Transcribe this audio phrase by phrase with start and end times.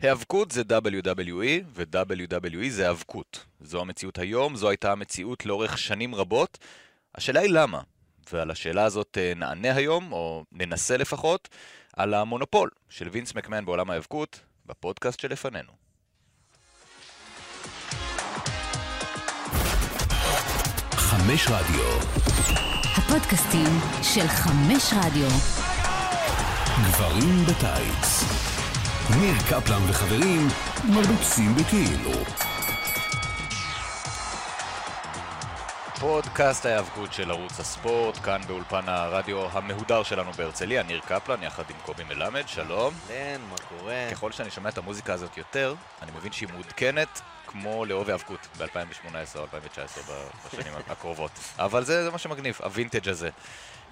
[0.00, 3.44] היאבקות זה WWE, ו-WWE זה היאבקות.
[3.60, 6.58] זו המציאות היום, זו הייתה המציאות לאורך שנים רבות.
[7.14, 7.80] השאלה היא למה,
[8.32, 11.48] ועל השאלה הזאת אה, נענה היום, או ננסה לפחות,
[11.96, 15.72] על המונופול של וינס מקמן בעולם ההיאבקות, בפודקאסט שלפנינו.
[20.90, 21.98] חמש רדיו.
[22.96, 25.28] הפודקאסטים של חמש רדיו.
[26.86, 28.59] גברים בטייץ.
[29.18, 30.48] ניר קפלן וחברים
[30.84, 32.10] מרוצים בכאילו.
[36.00, 41.76] פודקאסט ההיאבקות של ערוץ הספורט, כאן באולפן הרדיו המהודר שלנו בהרצליה, ניר קפלן יחד עם
[41.84, 42.94] קובי מלמד, שלום.
[43.10, 44.08] אהלן, מה קורה?
[44.10, 49.36] ככל שאני שומע את המוזיקה הזאת יותר, אני מבין שהיא מעודכנת כמו לאהוב היאבקות ב-2018
[49.36, 50.04] או 2019
[50.46, 51.30] בשנים הקרובות.
[51.58, 53.30] אבל זה, זה מה שמגניב, הווינטג' הזה.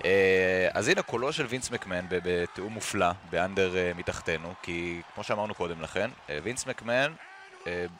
[0.05, 5.55] אה, אז הנה קולו של וינס מקמן בתיאום מופלא, באנדר אה, מתחתנו, כי כמו שאמרנו
[5.55, 7.13] קודם לכן, אה, וינס מקמן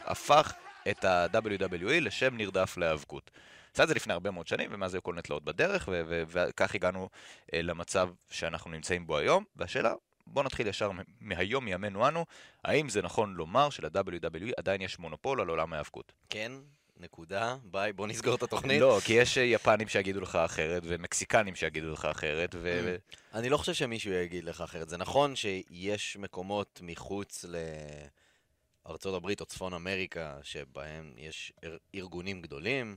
[0.05, 0.53] הפך
[0.91, 3.31] את ה-WWE לשם נרדף להיאבקות.
[3.75, 5.89] עשה את זה לפני הרבה מאוד שנים, ומאז היו כל מיני תלאות בדרך,
[6.29, 7.09] וכך הגענו
[7.53, 9.93] למצב שאנחנו נמצאים בו היום, והשאלה,
[10.27, 12.25] בואו נתחיל ישר מהיום מימינו אנו,
[12.65, 16.13] האם זה נכון לומר של-WWE עדיין יש מונופול על עולם ההיאבקות?
[16.31, 16.53] כן,
[17.01, 18.81] נקודה, ביי, בוא נסגור את התוכנית.
[18.81, 22.97] לא, כי יש יפנים שיגידו לך אחרת, ומקסיקנים שיגידו לך אחרת, ו...
[23.35, 24.89] אני לא חושב שמישהו יגיד לך אחרת.
[24.89, 27.45] זה נכון שיש מקומות מחוץ
[28.87, 31.53] לארצות הברית או צפון אמריקה, שבהם יש
[31.95, 32.97] ארגונים גדולים,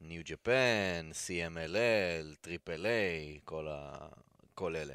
[0.00, 4.08] New Japan, CMLL, Triple A, כל, ה...
[4.54, 4.94] כל אלה.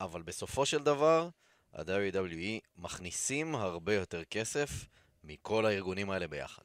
[0.00, 1.28] אבל בסופו של דבר,
[1.74, 4.70] ה-WWE מכניסים הרבה יותר כסף
[5.24, 6.62] מכל הארגונים האלה ביחד.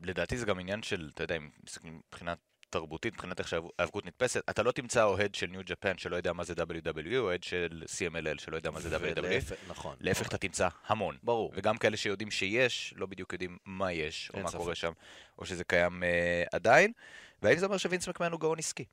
[0.00, 2.34] לדעתי זה גם עניין של, אתה יודע, אם מסתכלים מבחינה
[2.70, 6.44] תרבותית, מבחינת איך שהאבקות נתפסת, אתה לא תמצא אוהד של ניו ג'פן שלא יודע מה
[6.44, 9.54] זה WWE, אוהד של CMLL שלא יודע מה זה WWE.
[9.68, 9.96] נכון.
[10.00, 10.28] להפך.
[10.28, 11.16] אתה תמצא המון.
[11.22, 11.52] ברור.
[11.54, 14.52] וגם כאלה שיודעים שיש, לא בדיוק יודעים מה יש, או מה.
[14.52, 14.92] קורה שם,
[15.38, 16.92] או שזה קיים uh, עדיין.
[17.42, 18.84] והאם זה אומר שווינס מקמן הוא גאון עסקי?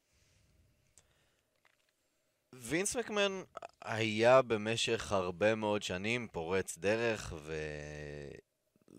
[2.53, 3.41] וינס מקמן
[3.81, 7.53] היה במשך הרבה מאוד שנים פורץ דרך ו...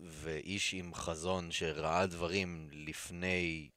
[0.03, 3.69] ואיש עם חזון שראה דברים לפני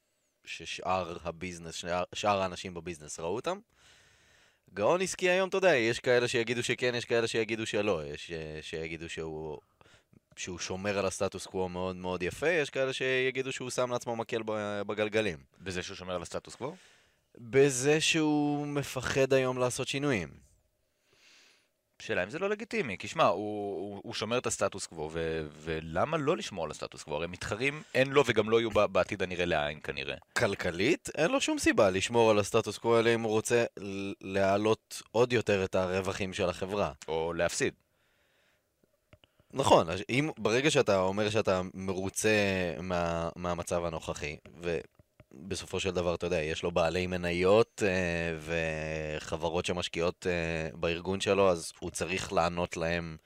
[0.45, 3.59] ששאר הביזנס, שאר, שאר האנשים בביזנס ראו אותם.
[4.75, 8.62] גאון עסקי היום, אתה יודע, יש כאלה שיגידו שכן, יש כאלה שיגידו שלא, יש uh,
[8.62, 9.59] שיגידו שהוא,
[10.37, 14.43] שהוא שומר על הסטטוס קוו מאוד מאוד יפה, יש כאלה שיגידו שהוא שם לעצמו מקל
[14.87, 15.39] בגלגלים.
[15.61, 16.77] בזה שהוא שומר על הסטטוס קוו?
[17.39, 20.48] בזה שהוא מפחד היום לעשות שינויים.
[22.03, 23.37] שאלה אם זה לא לגיטימי, כי שמע, הוא,
[23.81, 27.15] הוא, הוא שומר את הסטטוס קוו, ו, ולמה לא לשמור על הסטטוס קוו?
[27.15, 30.17] הרי מתחרים אין לו וגם לא יהיו בעתיד הנראה לעין כנראה.
[30.37, 33.65] כלכלית, אין לו שום סיבה לשמור על הסטטוס קוו, אלא אם הוא רוצה
[34.21, 36.93] להעלות עוד יותר את הרווחים של החברה.
[37.09, 37.75] או להפסיד.
[39.53, 42.31] נכון, אם, ברגע שאתה אומר שאתה מרוצה
[42.81, 44.79] מה, מהמצב הנוכחי, ו...
[45.33, 48.55] בסופו של דבר, אתה יודע, יש לו בעלי מניות אה,
[49.16, 53.16] וחברות שמשקיעות אה, בארגון שלו, אז הוא צריך לענות להם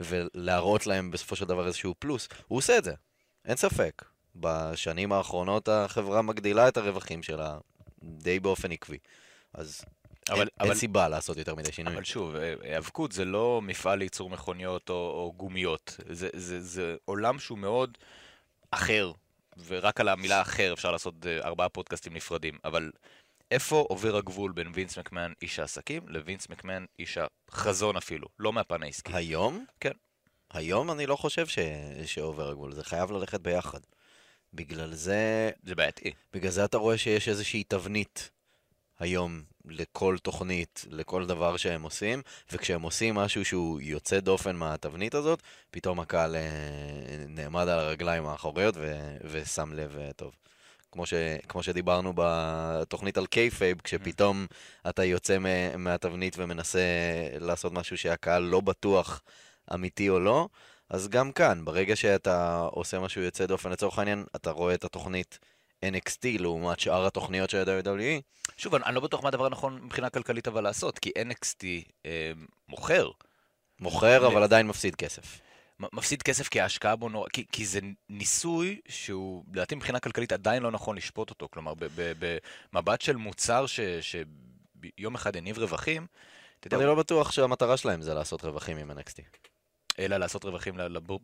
[0.00, 2.28] ולהראות להם בסופו של דבר איזשהו פלוס.
[2.48, 2.94] הוא עושה את זה,
[3.44, 4.02] אין ספק.
[4.36, 7.58] בשנים האחרונות החברה מגדילה את הרווחים שלה
[8.02, 8.98] די באופן עקבי.
[9.54, 9.84] אז
[10.30, 11.96] אבל, אין, אבל, אין סיבה לעשות יותר מדי שינויים.
[11.96, 15.96] אבל שוב, היאבקות זה לא מפעל לייצור מכוניות או, או גומיות.
[16.08, 17.98] זה, זה, זה עולם שהוא מאוד
[18.70, 19.12] אחר
[19.66, 22.90] ורק על המילה אחר אפשר לעשות uh, ארבעה פודקאסטים נפרדים, אבל
[23.50, 27.18] איפה עובר הגבול בין וינס מקמן איש העסקים לווינס מקמן איש
[27.48, 29.12] החזון אפילו, לא מהפן העסקי.
[29.14, 29.64] היום?
[29.80, 29.92] כן.
[30.52, 31.58] היום אני לא חושב ש...
[32.06, 33.80] שעובר הגבול, זה חייב ללכת ביחד.
[34.54, 35.50] בגלל זה...
[35.62, 36.12] זה בעייתי.
[36.32, 38.30] בגלל זה אתה רואה שיש איזושהי תבנית
[39.02, 45.42] היום לכל תוכנית, לכל דבר שהם עושים, וכשהם עושים משהו שהוא יוצא דופן מהתבנית הזאת,
[45.70, 46.40] פתאום הקהל אה,
[47.28, 50.32] נעמד על הרגליים האחוריות ו- ושם לב אה, טוב.
[50.92, 51.14] כמו, ש-
[51.48, 54.46] כמו שדיברנו בתוכנית על kayfabe, כשפתאום
[54.88, 55.36] אתה יוצא
[55.78, 56.80] מהתבנית ומנסה
[57.40, 59.22] לעשות משהו שהקהל לא בטוח
[59.74, 60.48] אמיתי או לא,
[60.90, 65.38] אז גם כאן, ברגע שאתה עושה משהו יוצא דופן, לצורך העניין, אתה רואה את התוכנית
[65.84, 68.22] NXT לעומת שאר התוכניות של ה-WWE.
[68.56, 71.64] שוב, אני, אני לא בטוח מה הדבר הנכון מבחינה כלכלית אבל לעשות, כי NXT
[72.06, 72.32] אה,
[72.68, 73.10] מוכר.
[73.80, 75.40] מוכר, אבל עדיין מפסיד כסף.
[75.92, 80.62] מפסיד כסף כי ההשקעה בו נורא, כי, כי זה ניסוי שהוא, לדעתי מבחינה כלכלית עדיין
[80.62, 81.48] לא נכון לשפוט אותו.
[81.50, 81.72] כלומר,
[82.72, 86.06] במבט של מוצר ש, שיום אחד הניב רווחים,
[86.60, 86.76] אתה יודע...
[86.76, 89.22] אני לא בטוח שהמטרה שלהם זה לעשות רווחים עם NXT.
[89.98, 90.74] אלא לעשות רווחים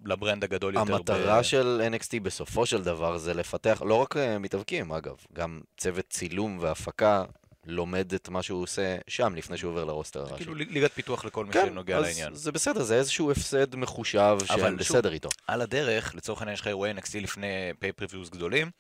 [0.05, 0.94] לברנד הגדול יותר.
[0.94, 1.43] המטרה ב...
[1.43, 7.25] של NXT בסופו של דבר זה לפתח, לא רק מתאבקים אגב, גם צוות צילום והפקה
[7.69, 10.37] לומד את מה שהוא עושה שם לפני שהוא עובר לרוסטר הראשי.
[10.37, 12.35] כאילו ליגת פיתוח לכל מי כן, שנוגע אז לעניין.
[12.35, 15.29] זה בסדר, זה איזשהו הפסד מחושב שהם בסדר איתו.
[15.47, 17.47] על הדרך, לצורך העניין יש לך אירועי NXT לפני
[17.79, 18.70] pay-per-views גדולים,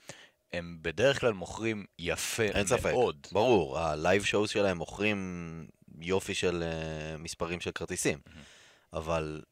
[0.52, 2.90] הם בדרך כלל מוכרים יפה אין ספק.
[2.92, 3.26] מאוד.
[3.32, 5.66] ברור, ה live shows שלהם מוכרים
[6.00, 8.18] יופי של uh, מספרים של כרטיסים,
[8.92, 9.42] אבל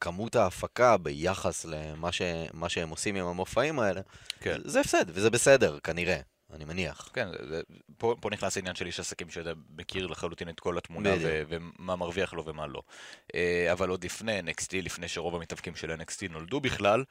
[0.00, 2.22] כמות ההפקה ביחס למה ש,
[2.52, 4.00] מה שהם עושים עם המופעים האלה,
[4.40, 4.56] כן.
[4.64, 6.20] זה הפסד, וזה בסדר, כנראה,
[6.54, 7.10] אני מניח.
[7.12, 7.60] כן, זה- זה-
[7.98, 11.10] פה, פה נכנס העניין של איש עסקים שיודע, מכיר לחלוטין את כל התמונה.
[11.22, 12.82] ו- ומה מרוויח לו ומה לא.
[13.34, 17.04] אה, אבל עוד לפני NXT, לפני שרוב המתאבקים של NXT נולדו בכלל,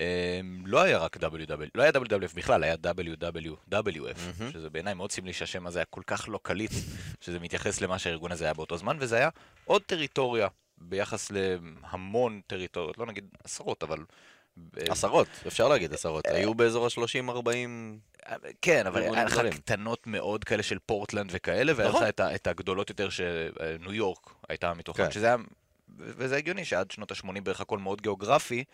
[0.00, 4.52] אה, לא היה רק WW, לא היה WWF בכלל, היה WWF, מהמם.
[4.52, 6.70] שזה בעיניי מאוד סמלי שהשם הזה היה כל כך לא קליט,
[7.24, 9.28] שזה מתייחס למה שהארגון הזה היה באותו זמן, וזה היה
[9.64, 10.48] עוד טריטוריה
[10.82, 13.98] ביחס להמון טריטוריות, לא נגיד עשרות, אבל...
[14.78, 18.28] אה, עשרות, אפשר להגיד עשרות, אה, היו באזור ה-30-40,
[18.62, 19.40] כן, אבל היה לך.
[19.54, 22.08] קטנות מאוד כאלה של פורטלנד וכאלה, והיה לך נכון.
[22.34, 25.10] את, הגדולות יותר שניו יורק הייתה מתוכן, כן.
[25.10, 25.36] שזה היה,
[25.98, 28.64] וזה הגיוני שעד שנות ה-80 בערך הכל מאוד גיאוגרפי,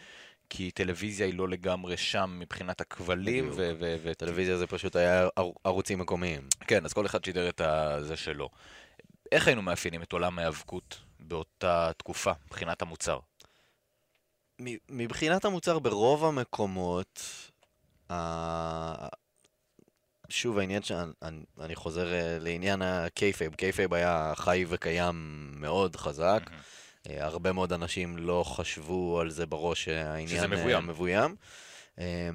[0.50, 3.56] כי טלוויזיה היא לא לגמרי שם מבחינת הכבלים, בדיוק.
[3.58, 3.72] ו...
[3.78, 6.42] ו, ו טלוויזיה זה פשוט היה ער- ערוצים מקומיים.
[6.60, 7.60] כן, אז כל אחד שידר את
[8.00, 8.48] זה שלו.
[9.32, 13.18] איך היינו מאפיינים את עולם ההיאבקות באותה תקופה, מבחינת המוצר?
[14.88, 17.22] מבחינת המוצר ברוב המקומות,
[20.28, 25.14] שוב העניין שאני אני- אני חוזר אה, לעניין ה kayfabe, kayfabe היה חי וקיים
[25.56, 26.40] מאוד חזק,
[27.08, 30.86] אה, הרבה מאוד אנשים לא חשבו על זה בראש שהעניין אה, מבוים.
[30.86, 31.36] מבוים.
[31.98, 32.30] אה,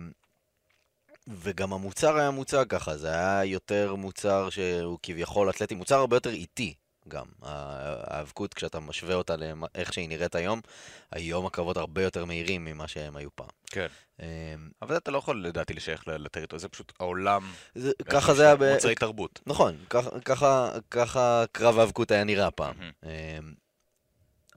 [1.28, 6.30] וגם המוצר היה מוצג ככה, זה היה יותר מוצר שהוא כביכול אתלטי, מוצר הרבה יותר
[6.30, 6.74] איטי
[7.08, 7.26] גם.
[7.42, 10.62] ה- האבקות, כשאתה משווה אותה לאיך שהיא נראית היום,
[11.12, 13.48] היום הקרבות הרבה יותר מהירים ממה שהם היו פעם.
[13.66, 13.88] כן.
[14.22, 17.52] אה, אבל אתה לא יכול לדעתי לשייך לטריטוריה, זה פשוט העולם.
[17.76, 18.74] זה, ככה זה היה, ב...
[18.74, 19.40] מוצרי תרבות.
[19.46, 22.76] נכון, ככה, ככה, קרב האבקות היה נראה פעם.
[23.04, 23.10] אמ,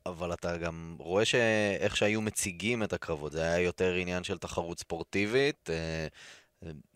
[0.07, 4.79] אבל אתה גם רואה שאיך שהיו מציגים את הקרבות, זה היה יותר עניין של תחרות
[4.81, 6.07] ספורטיבית, אה,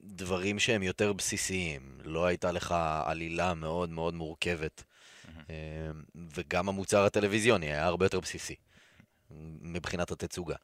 [0.00, 1.98] דברים שהם יותר בסיסיים.
[2.04, 2.74] לא הייתה לך
[3.04, 4.84] עלילה מאוד מאוד מורכבת.
[5.50, 5.54] אמ,
[6.36, 8.54] וגם המוצר הטלוויזיוני היה הרבה יותר בסיסי,
[9.60, 10.56] מבחינת התצוגה.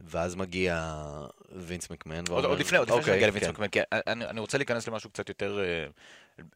[0.00, 0.94] ואז מגיע
[1.52, 2.46] וינס מקמן עוד, ואומר...
[2.48, 3.50] עוד לפני, עוד לפני אוקיי, שנגיע לווינס כן.
[3.52, 5.86] מקמן, כי אני, אני רוצה להיכנס למשהו קצת יותר אה,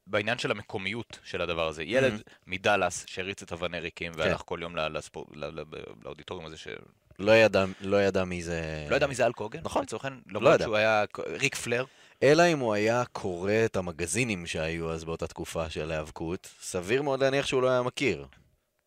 [0.07, 1.83] בעניין של המקומיות של הדבר הזה.
[1.83, 2.31] ילד Mhm.
[2.47, 4.19] מדאלאס שהריץ את הוונריקים כן.
[4.21, 5.65] והלך כל יום לספור- ל- ל-
[6.05, 6.75] לאודיטוריום הזה, שלא
[7.19, 8.87] לא ידע, לא ידע מי זה...
[8.97, 9.83] ידע מי זה אל קוגן, נכון.
[9.83, 10.65] לצורך העניין, לא למרות ידע.
[10.65, 11.85] שהוא היה ריק פלר,
[12.23, 17.21] אלא אם הוא היה קורא את המגזינים שהיו אז באותה תקופה של ההיאבקות, סביר מאוד
[17.21, 18.27] להניח שהוא לא היה מכיר.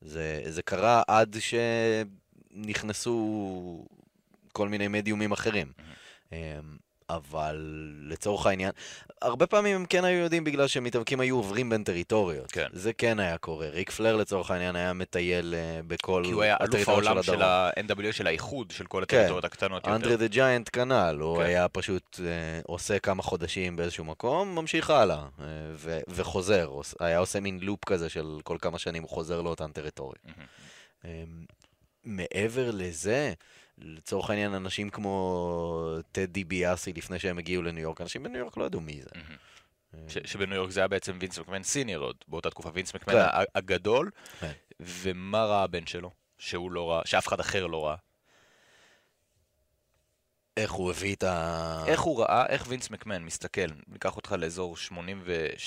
[0.01, 1.35] זה, זה קרה עד
[2.53, 3.85] שנכנסו
[4.51, 5.71] כל מיני מדיומים אחרים.
[6.31, 6.37] אמ,
[7.09, 8.71] אבל לצורך העניין,
[9.21, 12.51] הרבה פעמים הם כן היו יודעים בגלל שמתאבקים היו עוברים בין טריטוריות.
[12.51, 12.67] כן.
[12.73, 13.69] זה כן היה קורה.
[13.69, 17.41] ריק פלר לצורך העניין היה מטייל אה, בכל כי הוא היה אלוף הטריטוריות העולם של
[17.41, 17.47] הדרום.
[17.47, 19.17] ה-NWA, של האיחוד של כל כן.
[19.17, 20.23] הטריטוריות הקטנות אנדרה יותר.
[20.23, 21.43] דה ג'יינט כנ"ל, הוא כן.
[21.43, 25.45] היה פשוט אה, עושה כמה חודשים באיזשהו מקום, ממשיך הלאה, אה,
[25.75, 30.25] ו- וחוזר, היה עושה מין לופ כזה של כל כמה שנים הוא חוזר לאותן טריטוריות.
[30.25, 30.45] מהמם.
[31.05, 31.23] אה,
[32.05, 33.33] מעבר לזה,
[33.77, 38.65] לצורך העניין, אנשים כמו טדי ביאסי, לפני שהם הגיעו לניו יורק, אנשים בניו יורק לא
[38.65, 39.09] ידעו מי זה.
[39.93, 43.43] אה, שבניו יורק זה היה בעצם וינס מקמן סיניור עוד באותה תקופה, וינס מקמן כן.
[43.55, 44.51] הגדול, כן.
[44.79, 46.11] ומה ראה הבן שלו?
[46.37, 47.95] שהוא לא ראה, שאף אחד אחר לא ראה.
[50.57, 51.83] איך הוא הביא את ה...
[51.87, 54.75] איך הוא ראה, איך וינס מקמן מסתכל, ניקח אותך לאזור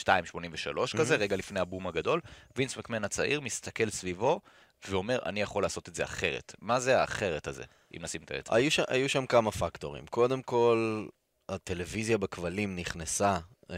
[0.05, 2.21] 82-83 כזה, רגע לפני הבום הגדול,
[2.57, 4.41] וינס מקמן הצעיר מסתכל סביבו
[4.89, 6.55] ואומר, אני יכול לעשות את זה אחרת.
[6.61, 7.65] מה זה האחרת הזה,
[7.97, 8.57] אם נשים את האצבע?
[8.57, 8.81] היו, ש...
[8.89, 10.07] היו שם כמה פקטורים.
[10.07, 11.07] קודם כל,
[11.49, 13.39] הטלוויזיה בכבלים נכנסה,
[13.71, 13.77] אה,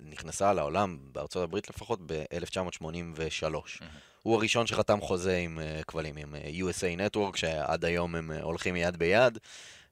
[0.00, 3.84] נכנסה לעולם, בארצות הברית לפחות, ב-1983.
[4.22, 8.42] הוא הראשון שחתם חוזה עם אה, כבלים, עם אה, USA Network, שעד היום הם אה,
[8.42, 9.38] הולכים יד ביד.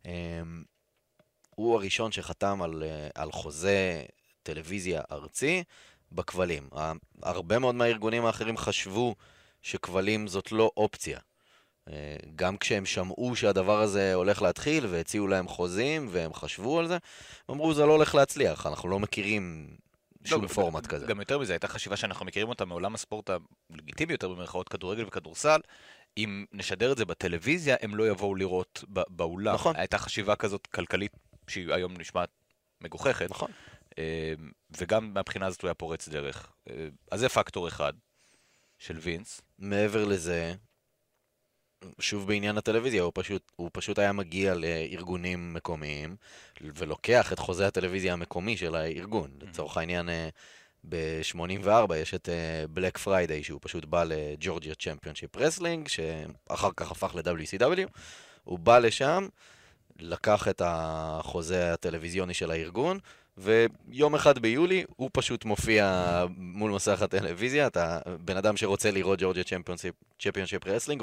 [0.06, 0.12] אה,
[1.50, 4.04] הוא הראשון שחתם על, אה, על חוזה
[4.42, 5.64] טלוויזיה ארצי
[6.12, 6.68] בכבלים.
[7.22, 9.14] הרבה מאוד מהארגונים האחרים חשבו
[9.62, 11.18] שכבלים זאת לא אופציה.
[11.88, 16.94] אה, גם כשהם שמעו שהדבר הזה הולך להתחיל והציעו להם חוזים והם חשבו על זה,
[16.94, 19.76] הם אמרו זה לא הולך להצליח, אנחנו לא מכירים
[20.24, 21.06] שום לא, פורמט כזה.
[21.06, 23.30] גם יותר מזה, הייתה חשיבה שאנחנו מכירים אותה מעולם הספורט
[23.70, 25.60] הלגיטימי יותר במרכאות כדורגל וכדורסל.
[26.16, 29.54] אם נשדר את זה בטלוויזיה, הם לא יבואו לראות באולם.
[29.54, 29.76] נכון.
[29.76, 31.12] הייתה חשיבה כזאת כלכלית,
[31.48, 32.28] שהיא היום נשמעת
[32.80, 33.30] מגוחכת.
[33.30, 33.50] נכון.
[33.98, 34.32] אה,
[34.78, 36.52] וגם מהבחינה הזאת הוא היה פורץ דרך.
[36.70, 37.92] אה, אז זה פקטור אחד
[38.78, 39.40] של וינס.
[39.58, 40.54] מעבר לזה,
[41.98, 46.16] שוב בעניין הטלוויזיה, הוא פשוט, הוא פשוט היה מגיע לארגונים מקומיים
[46.60, 49.30] ולוקח את חוזה הטלוויזיה המקומי של הארגון.
[49.40, 50.28] לצורך העניין, אה,
[50.88, 52.28] ב-84 יש את
[52.70, 57.88] Black uh, Friday, שהוא פשוט בא ל Georgia Championship Wrestling, שאחר כך הפך ל-WCW.
[58.44, 59.28] הוא בא לשם,
[60.00, 62.98] לקח את החוזה הטלוויזיוני של הארגון,
[63.38, 67.66] ויום אחד ביולי הוא פשוט מופיע מול מסך הטלוויזיה.
[67.66, 69.44] אתה בן אדם שרוצה לראות Georgia
[70.18, 71.02] Championship Wrestling,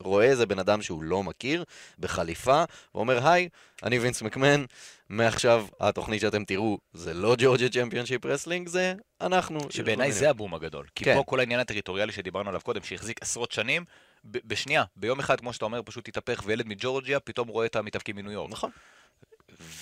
[0.00, 1.64] רואה, איזה בן אדם שהוא לא מכיר,
[1.98, 3.48] בחליפה, ואומר, היי,
[3.82, 4.64] אני וינס מקמן,
[5.08, 9.60] מעכשיו התוכנית שאתם תראו זה לא Georgia Championship Wrestling, זה אנחנו.
[9.70, 10.86] שבעיניי זה הבום הגדול.
[10.94, 11.14] כי כן.
[11.14, 13.84] פה כל העניין הטריטוריאלי שדיברנו עליו קודם, שהחזיק עשרות שנים,
[14.24, 18.32] בשנייה, ביום אחד, כמו שאתה אומר, פשוט התהפך, וילד מג'ורג'יה פתאום רואה את המתאבקים מניו
[18.32, 18.50] יורק.
[18.50, 18.70] נכון.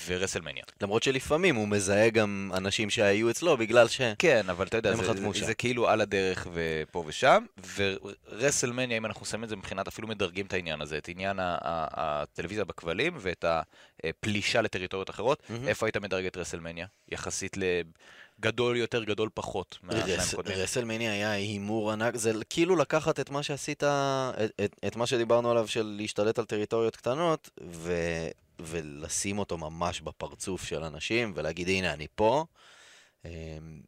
[0.06, 0.62] ורסלמניה.
[0.82, 4.00] למרות שלפעמים הוא מזהה גם אנשים שהיו אצלו בגלל ש...
[4.18, 5.47] כן, אבל אתה יודע, זה, זה.
[5.47, 7.44] זה כאילו על הדרך ופה ושם,
[7.76, 12.64] ורסלמניה, אם אנחנו שמים את זה מבחינת, אפילו מדרגים את העניין הזה, את עניין הטלוויזיה
[12.64, 13.44] בכבלים ואת
[14.04, 15.68] הפלישה לטריטוריות אחרות, מהמם.
[15.68, 16.87] איפה היית מדרג את רסלמניה?
[17.08, 20.35] יחסית לגדול יותר, גדול פחות מהשניים רס-.
[20.35, 25.50] רסלמניה היה הימור ענק, זה כאילו לקחת את מה שעשית, את, את, את מה שדיברנו
[25.50, 27.92] עליו של להשתלט על טריטוריות קטנות, ו,
[28.60, 32.44] ולשים אותו ממש בפרצוף של אנשים, ולהגיד הנה אני פה.
[33.24, 33.80] אמ,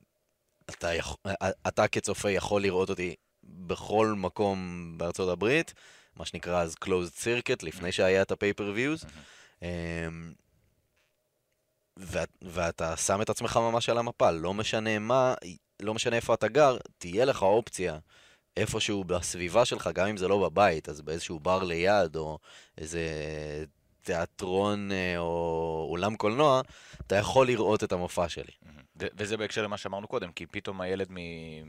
[0.70, 1.16] אתה, יכול,
[1.68, 4.58] אתה כצופה יכול לראות אותי בכל מקום
[4.98, 5.74] בארצות הברית,
[6.16, 9.06] מה שנקרא אז closed circuit, לפני שהיה את ה-pay-per-views.
[9.62, 10.32] אמ,
[11.96, 15.34] ואת, ואתה שם את עצמך ממש על המפה, לא משנה מה,
[15.82, 17.98] לא משנה איפה אתה גר, תהיה לך אופציה
[18.56, 22.38] איפשהו בסביבה שלך, גם אם זה לא בבית, אז באיזשהו בר ליד, או
[22.78, 23.04] איזה
[24.10, 26.60] תיאטרון אה, או אולם קולנוע,
[27.06, 28.52] אתה יכול לראות את המופע שלי.
[28.66, 28.79] ו-
[29.16, 31.14] וזה בהקשר למה שאמרנו קודם, כי פתאום הילד מ-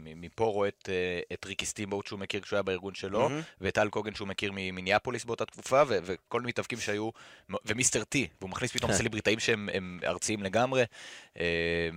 [0.03, 3.41] מ- מפה רואה את, אה, את ריקי סטימבוט שהוא מכיר כשהוא היה בארגון שלו, מהמם.
[3.61, 7.09] ואת טל קוגן שהוא מכיר ממיניאפוליס באותה תקופה, ו- וכל מתאבקים שהיו,
[7.65, 8.97] ומיסטר טי, והוא מכניס פתאום כן.
[8.97, 10.83] סלבריטאים שהם הם ארציים לגמרי,
[11.39, 11.89] אה,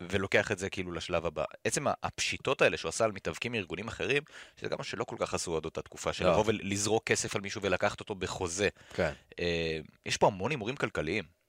[0.00, 1.44] ולוקח את זה כאילו לשלב הבא.
[1.64, 4.22] עצם הפשיטות האלה שהוא עשה על מתאבקים מארגונים אחרים,
[4.56, 6.30] שזה גם מה שלא כל כך עשו עד אותה תקופה, של לא.
[6.32, 8.68] לבוא ולזרוק כסף על מישהו ולקחת אותו בחוזה.
[8.94, 9.12] כן.
[9.40, 11.39] אה, יש פה המון הימורים כלכליים.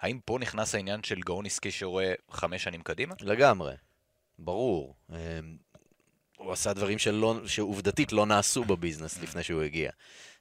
[0.00, 3.14] האם פה נכנס העניין של גאון עסקי שרואה חמש שנים קדימה?
[3.20, 3.74] לגמרי,
[4.38, 4.94] ברור.
[5.10, 5.16] אמ,
[6.38, 9.90] הוא עשה דברים שלא, שעובדתית לא נעשו בביזנס לפני שהוא הגיע.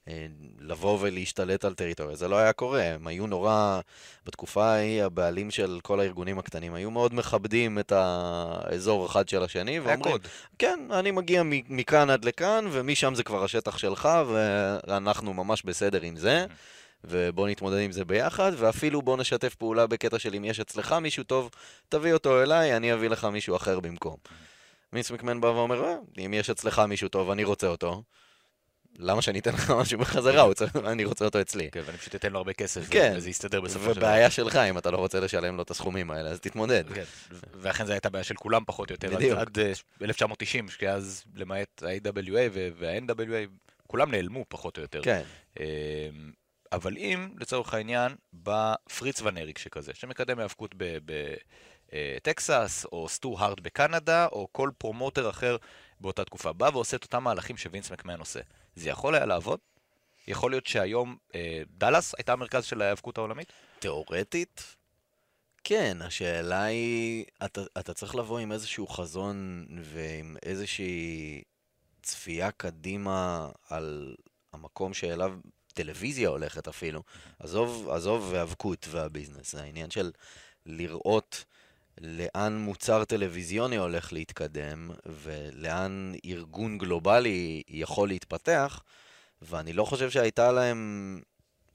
[0.08, 0.14] אמ,
[0.60, 2.84] לבוא ולהשתלט על טריטוריה, זה לא היה קורה.
[2.84, 3.80] הם היו נורא,
[4.26, 9.80] בתקופה ההיא הבעלים של כל הארגונים הקטנים היו מאוד מכבדים את האזור אחד של השני,
[9.80, 10.28] ואומרים, קוד.
[10.60, 16.16] כן, אני מגיע מכאן עד לכאן, ומשם זה כבר השטח שלך, ואנחנו ממש בסדר עם
[16.16, 16.46] זה.
[17.08, 21.24] ובוא נתמודד עם זה ביחד, ואפילו בוא נשתף פעולה בקטע של אם יש אצלך מישהו
[21.24, 21.50] טוב,
[21.90, 24.16] תביא אותו אליי, אני אביא לך מישהו אחר במקום.
[24.94, 25.96] מיץ מקמן בא ואומר, "אה,
[26.26, 28.04] אם יש אצלך מישהו טוב, אני רוצה אותו,
[29.00, 30.46] למה שאני אתן לך משהו בחזרה?
[30.86, 31.70] אני רוצה אותו אצלי.
[31.72, 33.14] כן, ואני פשוט אתן לו הרבה כסף, כן.
[33.18, 34.08] וזה יסתדר בסופו של דבר.
[34.08, 36.84] ובעיה שלך, אם אתה לא רוצה לשלם לו את הסכומים האלה, אז תתמודד.
[36.94, 37.04] כן,
[37.54, 39.40] ואכן זו הייתה בעיה של כולם פחות או יותר, עד- בדיוק.
[39.40, 39.72] עד אה,
[40.02, 42.40] 1990, כי אז למעט ה-AWA
[42.78, 43.50] וה-NWA,
[43.88, 45.02] כולם נעלמו פחות או יותר.
[45.04, 45.22] כן,
[45.60, 45.64] אמ,
[46.76, 50.76] אבל אם, לצורך העניין, בא פריץ ונריק שכזה, שמקדם היאבקות
[51.94, 55.58] בטקסס, או סטו הארד בקנדה, או כל promoter אחר
[56.00, 58.40] באותה תקופה, בא ועושה את אותם מהלכים שווינס מקמן עושה.
[58.76, 59.60] זה יכול היה לעבוד?
[60.28, 63.54] יכול להיות שהיום אה, דאלאס הייתה המרכז של ההיאבקות העולמית?
[63.80, 64.76] תיאורטית,
[65.64, 71.42] כן, השאלה היא, אתה, אתה צריך לבוא עם איזשהו חזון ועם איזושהי
[72.02, 74.16] צפייה קדימה על
[74.54, 75.34] המקום שאליו
[75.76, 77.04] טלוויזיה הולכת אפילו.
[77.40, 80.12] עזוב, עזוב היאבקות והביזנס, זה העניין של
[80.66, 81.46] לראות
[82.02, 88.82] לאן מוצר טלוויזיוני הולך להתקדם ולאן ארגון גלובלי יכול להתפתח,
[89.42, 91.22] ואני לא חושב שהייתה להם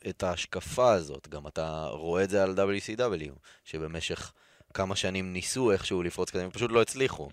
[0.09, 1.28] את ההשקפה הזאת.
[1.28, 3.33] גם אתה רואה את זה על WCW,
[3.64, 4.33] שבמשך
[4.75, 7.30] כמה שנים ניסו איכשהו לפרוץ קדימה, פשוט לא הצליחו.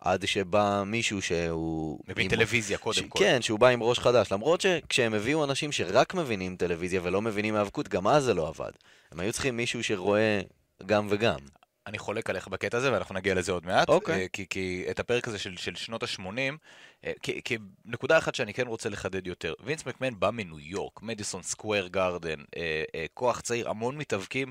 [0.00, 2.00] עד שבא מישהו שהוא...
[2.08, 2.80] מבין עם- טלוויזיה ש...
[2.80, 3.18] קודם כל.
[3.18, 4.32] כן, שהוא בא עם ראש חדש.
[4.32, 8.70] למרות שכשהם הביאו אנשים שרק מבינים טלוויזיה ולא מבינים האבקות, גם אז זה לא עבד.
[9.12, 10.40] הם היו צריכים מישהו שרואה
[10.86, 11.38] גם וגם.
[11.86, 13.88] אני חולק עליך בקטע הזה, ואנחנו נגיע לזה עוד מעט.
[13.88, 14.22] אוקיי.
[14.22, 16.56] אה, כי, כי את הפרק הזה של, של שנות ה-80,
[17.22, 19.54] כי, כי נקודה אחת שאני כן רוצה לחדד יותר.
[19.64, 24.50] וינס מקמן בא מניו יורק, מדיסון סקוויר גארדן, אה, אה, כוח צעיר, המון מתאבקים.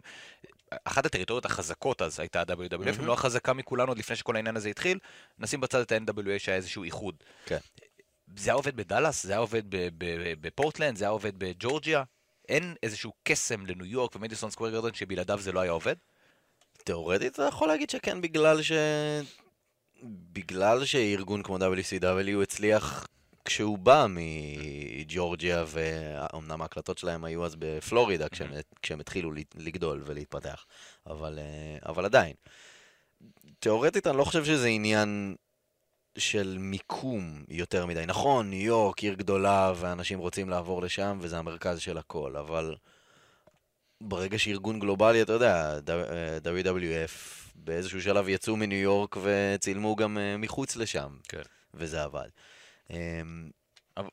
[0.83, 3.05] אחת הטריטוריות החזקות אז הייתה ה-WWF, אם מהמם.
[3.05, 4.99] לא החזקה מכולנו עוד לפני שכל העניין הזה התחיל,
[5.39, 7.15] נשים בצד את ה-NWA שהיה איזשהו איחוד.
[7.45, 7.57] כן.
[8.35, 9.63] זה היה עובד בדאלאס, זה היה עובד
[10.41, 12.03] בפורטלנד, זה היה עובד בג'ורג'יה.
[12.49, 15.95] אין איזשהו קסם לניו יורק ומדיסון סקוויר גארדן שבלעדיו זה לא היה עובד?
[16.83, 18.71] תאורטית אתה יכול להגיד שכן, בגלל ש...
[20.03, 23.07] בגלל שארגון כמו WCW הצליח
[23.49, 28.51] כשהוא בא מג'ורג'יה, ואומנם ההקלטות שלהם היו אז בפלורידה כשהם,
[28.81, 30.65] כשהם התחילו לגדול ולהתפתח,
[31.07, 32.33] אבל, אה, אבל עדיין.
[33.59, 35.35] תיאורטית אני לא חושב שזה עניין
[36.17, 38.05] של מיקום יותר מדי.
[38.05, 42.75] נכון, ניו יורק, עיר גדולה, ואנשים רוצים לעבור לשם, וזה המרכז של הכל, אבל
[44.01, 45.79] ברגע שארגון גלובלי, אתה יודע,
[46.43, 47.11] WWF
[47.55, 51.41] באיזשהו שלב יצאו מניו יורק וצילמו גם אה, מחוץ לשם, כן.
[51.73, 52.29] וזה עבד.
[52.89, 53.49] אמ,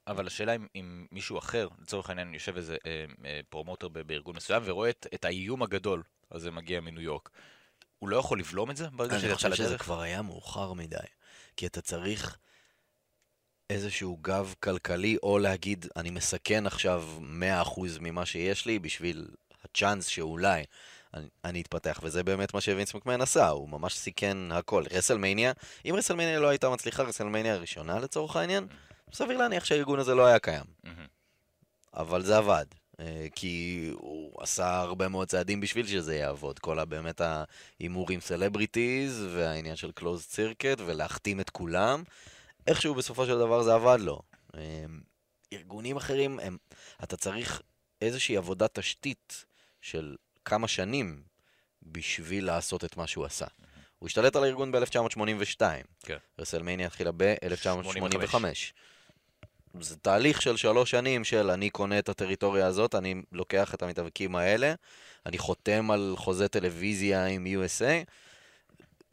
[0.07, 4.63] אבל- השאלה אם, אם מישהו אחר, לצורך העניין יושב איזה אה, אה, פרומוטר בארגון מסוים
[4.67, 7.31] ורואה את, את האיום הגדול הזה מגיע מניו יורק,
[7.99, 9.83] הוא לא יכול לבלום את זה ברגע שזה אני יצא חושב שזה לדרך?
[9.83, 10.97] כבר היה מאוחר מדי.
[11.57, 12.39] כי אתה צריך
[13.71, 17.05] איזשהו גב כלכלי, או להגיד, אני מסכן עכשיו
[17.67, 19.29] 100% ממה שיש לי בשביל
[19.65, 20.65] הצ'אנס שאולי
[21.15, 24.85] אני, אני אתפתח, וזה באמת מה שווינס מקמהן עשה, הוא ממש סיכן הכל.
[24.91, 25.53] רסלמניה,
[25.85, 28.67] אם רסלמניה לא הייתה מצליחה, רסלמניה הראשונה לצורך העניין,
[29.13, 30.65] סביר להניח שהארגון הזה לא היה קיים.
[31.95, 32.67] אבל זה עבד.
[33.01, 36.59] אה, כי הוא עשה הרבה מאוד צעדים בשביל שזה יעבוד.
[36.59, 42.03] כל באמת ההימור עם סלבריטיז, והעניין של closed circuit, ולהחתים את כולם.
[42.67, 44.23] איכשהו בסופו של דבר זה עבד לו.
[44.55, 44.85] אה,
[45.53, 46.57] ארגונים אחרים, הם,
[47.03, 47.63] אתה צריך
[48.03, 49.45] איזושהי עבודת תשתית
[49.81, 51.23] של כמה שנים
[51.83, 53.47] בשביל לעשות את מה שהוא עשה.
[53.99, 55.61] הוא השתלט על הארגון ב-1982.
[56.03, 56.17] כן.
[56.39, 58.37] רסלמניה התחילה ב-1985.
[59.81, 64.37] זה תהליך של שלוש שנים של אני קונה את הטריטוריה הזאת, אני לוקח את המתאבקים
[64.37, 64.75] האלה,
[65.27, 68.11] אני חותם על חוזה טלוויזיה עם USA.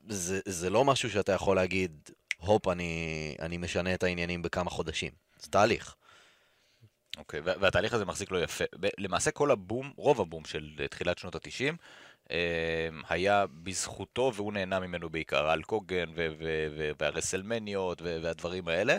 [0.09, 5.11] זה, זה לא משהו שאתה יכול להגיד, הופ, אני, אני משנה את העניינים בכמה חודשים.
[5.39, 5.95] זה תהליך.
[7.17, 8.63] אוקיי, וה- והתהליך הזה מחזיק לו יפה.
[8.97, 11.73] למעשה כל הבום, רוב הבום של תחילת שנות ה-90,
[13.09, 18.97] היה בזכותו והוא נהנה ממנו בעיקר, על קוגן ו- ו- ו- והרסלמניות והדברים האלה.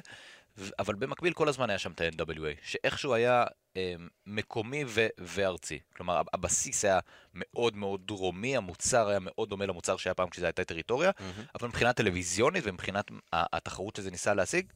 [0.78, 3.44] אבל במקביל כל הזמן היה שם את ה-NWA, שאיכשהו היה
[3.76, 3.94] אה,
[4.26, 5.78] מקומי ו- וארצי.
[5.96, 6.98] כלומר, הב- הבסיס היה
[7.34, 11.10] מאוד מאוד דרומי, המוצר היה מאוד דומה למוצר שהיה פעם כשזה הייתה טריטוריה,
[11.54, 14.72] אבל מבחינה טלוויזיונית ומבחינת התחרות שזה ניסה להשיג,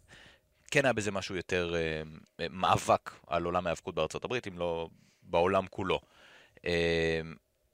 [0.70, 2.02] כן היה בזה משהו יותר אה,
[2.40, 4.88] אה, מאבק על עולם ההיאבקות בארצות הברית, אם לא
[5.22, 6.00] בעולם כולו.
[6.66, 7.20] אה,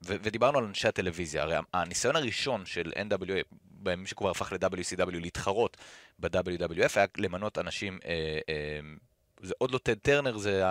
[0.07, 5.77] ו- ודיברנו על אנשי הטלוויזיה, הרי הניסיון הראשון של NWA, בימים שכבר הפך ל-WCW להתחרות
[6.19, 8.81] ב-WWF, היה למנות אנשים, אה, אה,
[9.43, 10.63] זה עוד לא טד טרנר, זה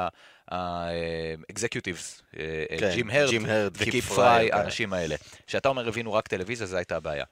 [2.79, 4.51] כן, ג'ים הרד ג'ים הרד, וקיפ קיפ פריי.
[4.51, 5.15] האנשים האלה.
[5.47, 7.25] כשאתה אומר הבינו רק טלוויזיה, זו הייתה הבעיה.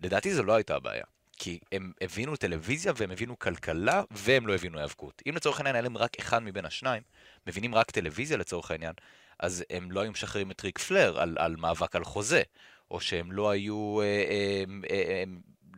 [0.00, 1.04] לדעתי זו לא הייתה הבעיה.
[1.38, 5.22] כי הם הבינו טלוויזיה והם הבינו כלכלה והם לא הבינו היאבקות.
[5.28, 7.02] אם לצורך העניין היה להם רק אחד מבין השניים,
[7.46, 8.92] מבינים רק טלוויזיה לצורך העניין,
[9.38, 12.42] אז הם לא היו משחררים את ריק פלר על, על מאבק על חוזה,
[12.90, 15.24] או שהם לא היו, אה, אה, אה, אה,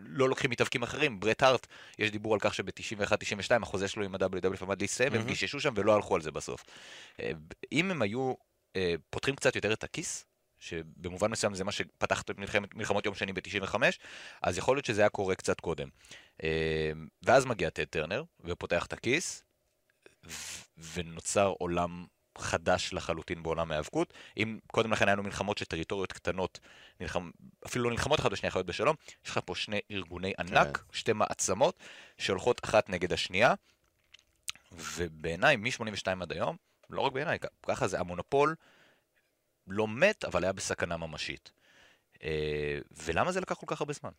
[0.01, 1.21] לא לוקחים מתאבקים אחרים.
[1.21, 1.67] ברט הארט,
[1.99, 5.29] יש דיבור על כך שב-91-92 החוזה שלו עם ה-WWF עמד להסתיים, הם מהמם.
[5.29, 6.65] גיששו שם ולא הלכו על זה בסוף.
[7.21, 7.31] אה,
[7.73, 8.35] אם הם היו
[8.77, 10.26] אה, פותחים קצת יותר את הכיס,
[10.59, 13.75] שבמובן מסוים זה מה שפתח את מלחמת, מלחמות יום שני ב-95,
[14.43, 15.89] אז יכול להיות שזה היה קורה קצת קודם.
[16.43, 16.93] אה,
[17.23, 19.45] ואז מגיע טד טרנר, ופותח את הכיס,
[20.25, 20.63] ו-
[20.95, 22.07] ונוצר עולם
[22.39, 24.15] חדש לחלוטין בעולם ההיאבקות.
[24.37, 26.61] אם קודם לכן היה לנו מלחמות של טריטוריות קטנות,
[27.01, 27.31] נלחם,
[27.67, 31.79] אפילו לא נלחמות אחת בשנייה חיות בשלום, יש לך פה שני ארגוני ענק, שתי מעצמות,
[32.19, 33.55] שהולכות אחת נגד השנייה,
[34.73, 36.57] ובעיניי, מ-82 עד היום,
[36.91, 38.55] לא רק בעיניי, ככה זה, המונופול
[39.67, 41.51] לא מת, אבל היה בסכנה ממשית.
[42.23, 44.11] אה, ולמה זה לקח כל כך הרבה זמן?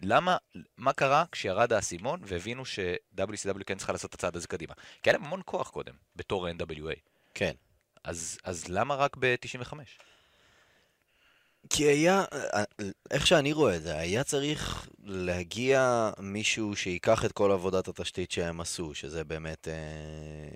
[0.00, 0.36] למה,
[0.76, 4.74] מה קרה כשירד האסימון והבינו ש-WCW כן צריכה לעשות את הצעד הזה קדימה?
[5.02, 6.94] כי היה להם המון כוח קודם, בתור ה-NWA.
[7.34, 7.52] כן.
[8.04, 9.74] אז, אז למה רק ב-95?
[11.70, 12.24] כי היה,
[13.10, 18.60] איך שאני רואה את זה, היה צריך להגיע מישהו שייקח את כל עבודת התשתית שהם
[18.60, 20.54] עשו, שזה באמת אה,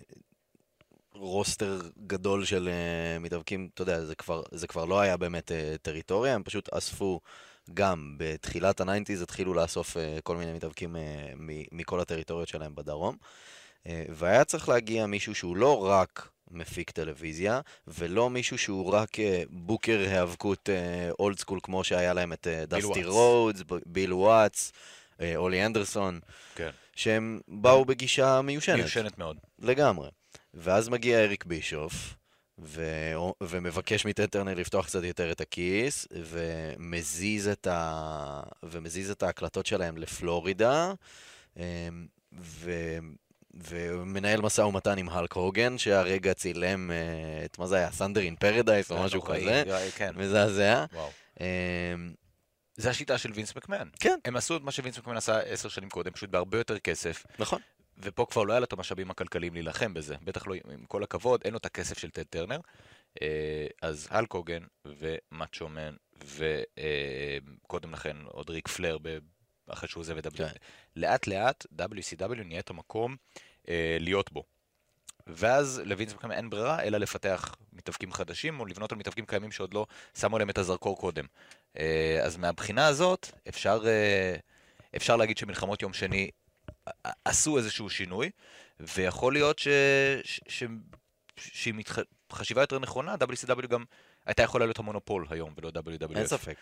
[1.19, 5.75] roster גדול של אה, מתאבקים, אתה יודע, זה כבר, זה כבר לא היה באמת אה,
[5.83, 7.21] טריטוריה, הם פשוט אספו
[7.75, 10.97] גם בתחילת ה nineties, התחילו לאסוף אה, כל מיני מתאבקים
[11.37, 13.17] מ- מכל הטריטוריות שלהם בדרום,
[13.87, 19.17] אה, והיה צריך להגיע מישהו שהוא לא רק מפיק טלוויזיה, ולא מישהו שהוא רק
[19.51, 20.69] booker היאבקות
[21.19, 23.05] old school, כמו שהיה להם את דסטי.
[23.05, 24.73] רודס, ביל וואטס,
[25.37, 26.21] אולה אנדרסון,
[26.55, 26.71] כן.
[26.95, 28.79] שהם באו בגישה מיושנת.
[28.79, 29.37] מיושנת מאוד.
[29.59, 30.09] לגמרי.
[30.55, 32.15] ואז מגיע אריק בישוף,
[32.59, 32.85] ו...
[33.43, 38.41] ומבקש מטד טרנר לפתוח קצת יותר את הכיס, ומזיז את, ה...
[38.63, 40.93] ומזיז את ההקלטות שלהם לפלורידה,
[41.57, 41.63] אמ,
[42.41, 42.71] ו...
[43.55, 47.93] ומנהל משא ומתן עם הלק הוגן, שהרגע צילם אה, את, מה זה היה?
[47.93, 49.63] סנדר אין פרדייס או משהו כזה,
[49.97, 50.85] כן, מזעזע.
[51.41, 51.47] אמ,
[52.77, 53.89] זה השיטה של וינס מקמן.
[54.01, 54.19] כן.
[54.25, 57.61] הם עשו את מה שווינס מקמן עשה עשר שנים קודם, פשוט בהרבה יותר כסף, נכון.
[57.99, 60.17] ופה כבר לא היה לו את המשאבים הכלכליים להילחם בזה.
[60.25, 62.61] בטח לא, עם כל הכבוד, אין לו את הכסף של טד טרנר.
[63.23, 65.95] אה, אז הוגן ומאצ'ו מן
[67.65, 68.99] וקודם לכן עוד ריק פלר
[69.67, 70.45] אחרי שהוא עוזב את כן.
[70.45, 70.49] ה...
[70.97, 73.17] לאט לאט WCW נהיה את המקום
[73.69, 74.45] אה, להיות בו.
[75.27, 79.75] ואז לווינס מקמן אין ברירה אלא לפתח מתאבקים חדשים או לבנות על מתאבקים קיימים שעוד
[79.75, 79.87] לא
[80.19, 81.25] שמו עליהם את הזרקור קודם.
[81.79, 83.83] אה, אז מהבחינה הזאת אפשר,
[84.97, 86.31] אפשר להגיד שמלחמות יום שני
[87.25, 88.31] עשו איזשהו שינוי,
[88.81, 89.69] ויכול להיות ש...
[90.25, 90.41] ש...
[90.49, 90.65] ש...
[91.37, 91.99] שעם מתח...
[92.33, 93.85] חשיבה יותר נכונה, WCW גם
[94.27, 96.17] הייתה יכולה להיות המונופול היום ולא WWF.
[96.17, 96.57] אין ספק.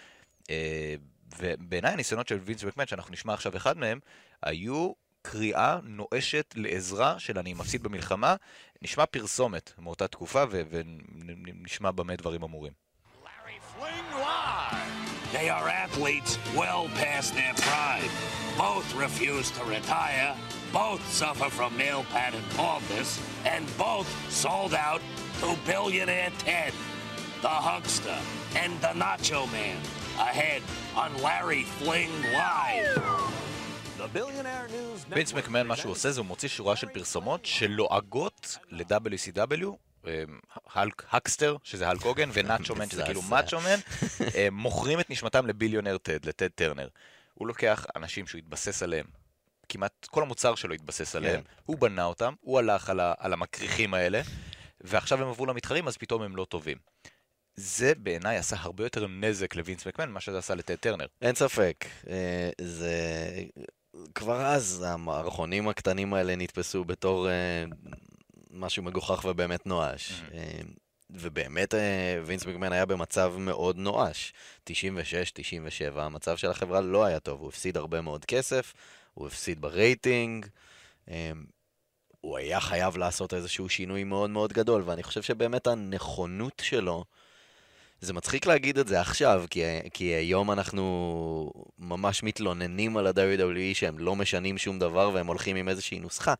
[0.50, 0.94] אה,
[1.38, 4.00] ובעיניי הניסיונות של וינס מקמן, שאנחנו נשמע עכשיו אחד מהם,
[4.42, 8.36] היו קריאה נואשת לעזרה של אני מפסיד במלחמה.
[8.82, 12.72] נשמע פרסומת מאותה תקופה ונשמע במה דברים אמורים.
[15.35, 15.35] Larry Fling live.
[15.35, 18.09] They are athletes well past their prime.
[18.57, 20.35] Both refuse to retire.
[20.73, 25.01] Both suffer from male pattern baldness, and both sold out
[25.41, 26.73] to billionaire Ted,
[27.41, 28.19] the Huckster,
[28.55, 29.77] and the Nacho Man.
[30.19, 30.61] Ahead
[30.95, 33.01] on Larry Fling live.
[33.97, 36.87] The Billionaire News וינס Network מקמן, מה שהוא presents- עושה זה הוא מוציא שורה של
[36.87, 39.84] פרסומות שלועגות ל-WCW.
[40.74, 43.22] ה-Huckster, שזה האלק הוגן, ונאצ'ו מן, שזה כאילו.
[43.22, 43.78] מאצ'ו מן,
[44.34, 46.88] אה, מוכרים את נשמתם ל billionaire טד, לטד טרנר.
[47.34, 49.06] הוא לוקח אנשים שהוא התבסס עליהם,
[49.68, 53.94] כמעט כל המוצר שלו התבסס עליהם, הוא בנה אותם, הוא הלך על, ה- על המקריחים
[53.94, 54.20] האלה,
[54.80, 56.76] ועכשיו הם עברו למתחרים, אז פתאום הם לא טובים.
[57.54, 61.06] זה בעיניי עשה הרבה יותר נזק לווינס מקמן ממה שזה עשה לטד טרנר.
[61.22, 61.84] אין ספק.
[62.08, 62.90] אה, זה...
[64.14, 67.64] כבר אז המערכונים הקטנים האלה נתפסו בתור אה,
[68.56, 70.22] משהו מגוחך ובאמת נואש.
[70.34, 70.60] אה,
[71.10, 74.32] ובאמת אה, וינס מקמן היה במצב מאוד נואש.
[74.70, 74.72] 96-97,
[75.96, 78.74] המצב של החברה לא היה טוב, הוא הפסיד הרבה מאוד כסף,
[79.14, 80.46] הוא הפסיד ברייטינג.
[81.10, 81.32] אה,
[82.20, 87.04] הוא היה חייב לעשות איזשהו שינוי מאוד מאוד גדול, ואני חושב שבאמת הנכונות שלו
[88.00, 93.98] זה מצחיק להגיד את זה עכשיו, כי, כי היום אנחנו ממש מתלוננים על ה-WWE שהם
[93.98, 96.34] לא משנים שום דבר והם הולכים עם איזושהי נוסחה.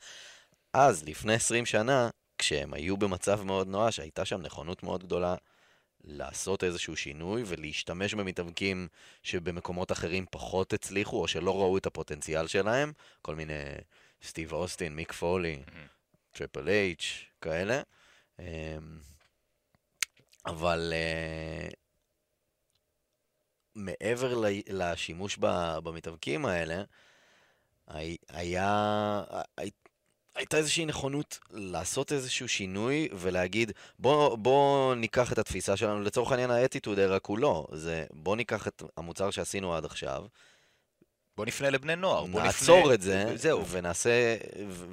[0.78, 5.34] אז, לפני 20 שנה, כשהם היו במצב מאוד נואש, הייתה שם נכונות מאוד גדולה
[6.04, 8.88] לעשות איזשהו שינוי ולהשתמש במתאבקים
[9.22, 13.62] שבמקומות אחרים פחות הצליחו או שלא ראו את הפוטנציאל שלהם, כל מיני
[14.22, 15.62] סטיב אוסטין, מיק פולי,
[16.32, 17.82] טריפל אייץ', כאלה.
[18.38, 18.44] אמ,
[20.46, 21.74] אבל uh,
[23.74, 24.34] מעבר
[24.68, 25.36] לשימוש
[25.82, 26.82] במתאבקים האלה,
[27.86, 29.22] הי- היה...
[30.37, 36.31] הי- הייתה איזושהי נכונות לעשות איזשהו שינוי ולהגיד בוא, בוא ניקח את התפיסה שלנו, לצורך
[36.31, 40.25] העניין האטיטוד רק הוא לא, זה בוא ניקח את המוצר שעשינו עד עכשיו,
[41.37, 42.94] בוא נפנה לבני נוער, בוא נעצור נפנה...
[42.94, 43.66] את זה, זהו.
[43.68, 44.37] ונעשה,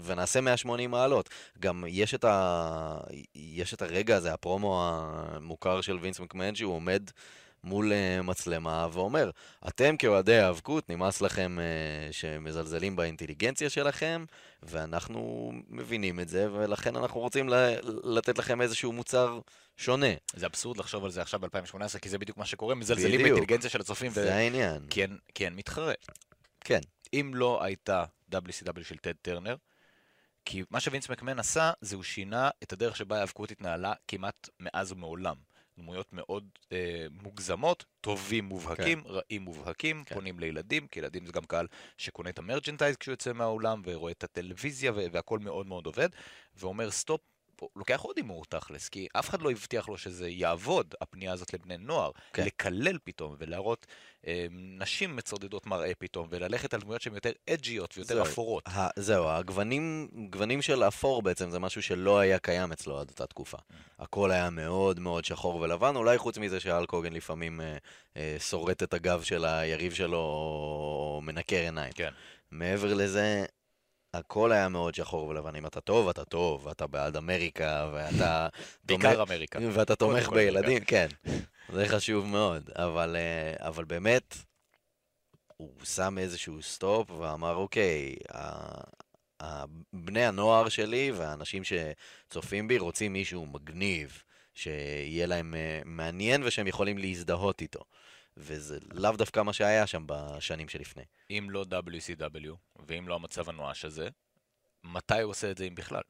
[0.04, 1.30] ונעשה 180 מעלות.
[1.60, 2.98] גם יש את, ה,
[3.36, 7.04] יש את הרגע הזה, הפרומו המוכר של וינס מקמן, שהוא עומד
[7.64, 9.30] מול uh, מצלמה ואומר,
[9.68, 14.26] אתם כאוהדי האבקות, נמאס לכם uh, שמזלזלים באינטליגנציה שלכם,
[14.64, 17.50] ואנחנו מבינים את זה, ולכן אנחנו רוצים
[18.04, 19.40] לתת לכם איזשהו מוצר
[19.78, 20.08] שונה.
[20.36, 23.30] זה אבסורד לחשוב על זה עכשיו ב-2018, כי זה בדיוק מה שקורה, מזלזלים בדיוק.
[23.30, 24.14] באינטליגנציה של הצופים, ו...
[24.14, 24.86] זה העניין.
[24.90, 25.94] כי אין- כי אין מתחרה.
[26.60, 26.80] כן.
[27.14, 29.56] אם לא הייתה WCW של טד טרנר,
[30.46, 34.92] כי מה שווינס מקמן עשה, זה הוא שינה את הדרך שבה ההאבקות התנהלה כמעט מאז
[34.92, 35.36] ומעולם.
[35.78, 39.10] דמויות מאוד אה, מוגזמות, טובים מובהקים, כן.
[39.10, 40.16] רעים מובהקים, כן.
[40.16, 44.12] פונים לילדים, כי ילדים זה גם קהל שקונה את ה merchandise כשהוא יוצא מהאולם, ורואה
[44.12, 46.10] את הטלוויזיה, והכל מאוד מאוד עובד,
[46.56, 47.22] ואומר stop,
[47.76, 51.78] לוקח עוד הימור תכלס, כי אף אחד לא הבטיח לו שזה יעבוד, הפנייה הזאת לבני
[51.78, 52.46] נוער, כן.
[52.46, 53.86] לקלל פתאום, ולהראות
[54.28, 58.24] אה, נשים מצודדות מראה פתאום, וללכת על דמויות שהן יותר edgy-ות ויותר זהו.
[58.24, 58.68] אפורות.
[58.68, 63.28] ה- זהו, הגוונים גוונים של אפור בעצם זה משהו שלא היה קיים אצלו עד אותה
[63.28, 63.58] תקופה.
[64.00, 67.78] הכל היה מאוד מאוד שחור ולבן, אולי חוץ מזה שהאלק הוגן לפעמים אה,
[68.18, 71.92] אה, שורט את הגב של היריב שלו או מנקר עיניים.
[71.94, 72.10] כן.
[72.52, 73.46] מעבר לזה,
[74.14, 75.56] הכל היה מאוד שחור ולבן.
[75.56, 78.48] אם אתה טוב, אתה טוב, ואתה בעד אמריקה, ואתה...
[78.86, 79.60] בעיקר אמריקה.
[79.74, 81.08] ואתה תומך בילדים, כן.
[81.74, 82.70] זה חשוב מאוד.
[82.76, 84.38] אבל, אה, אבל באמת,
[85.58, 88.16] הוא שם איזשהו סטופ ואמר, אוקיי,
[89.94, 94.24] בני הנוער שלי והאנשים שצופים בי רוצים מישהו מגניב,
[94.54, 97.84] שיהיה להם אה, מעניין ושהם יכולים להזדהות איתו.
[98.38, 101.04] וזה לאו דווקא מה שהיה שם בשנים שלפני.
[101.30, 102.56] אם לא WCW,
[102.88, 104.10] ואם לא המצב הנואש הזה,
[104.84, 106.02] מתי הוא עושה את זה אם בכלל?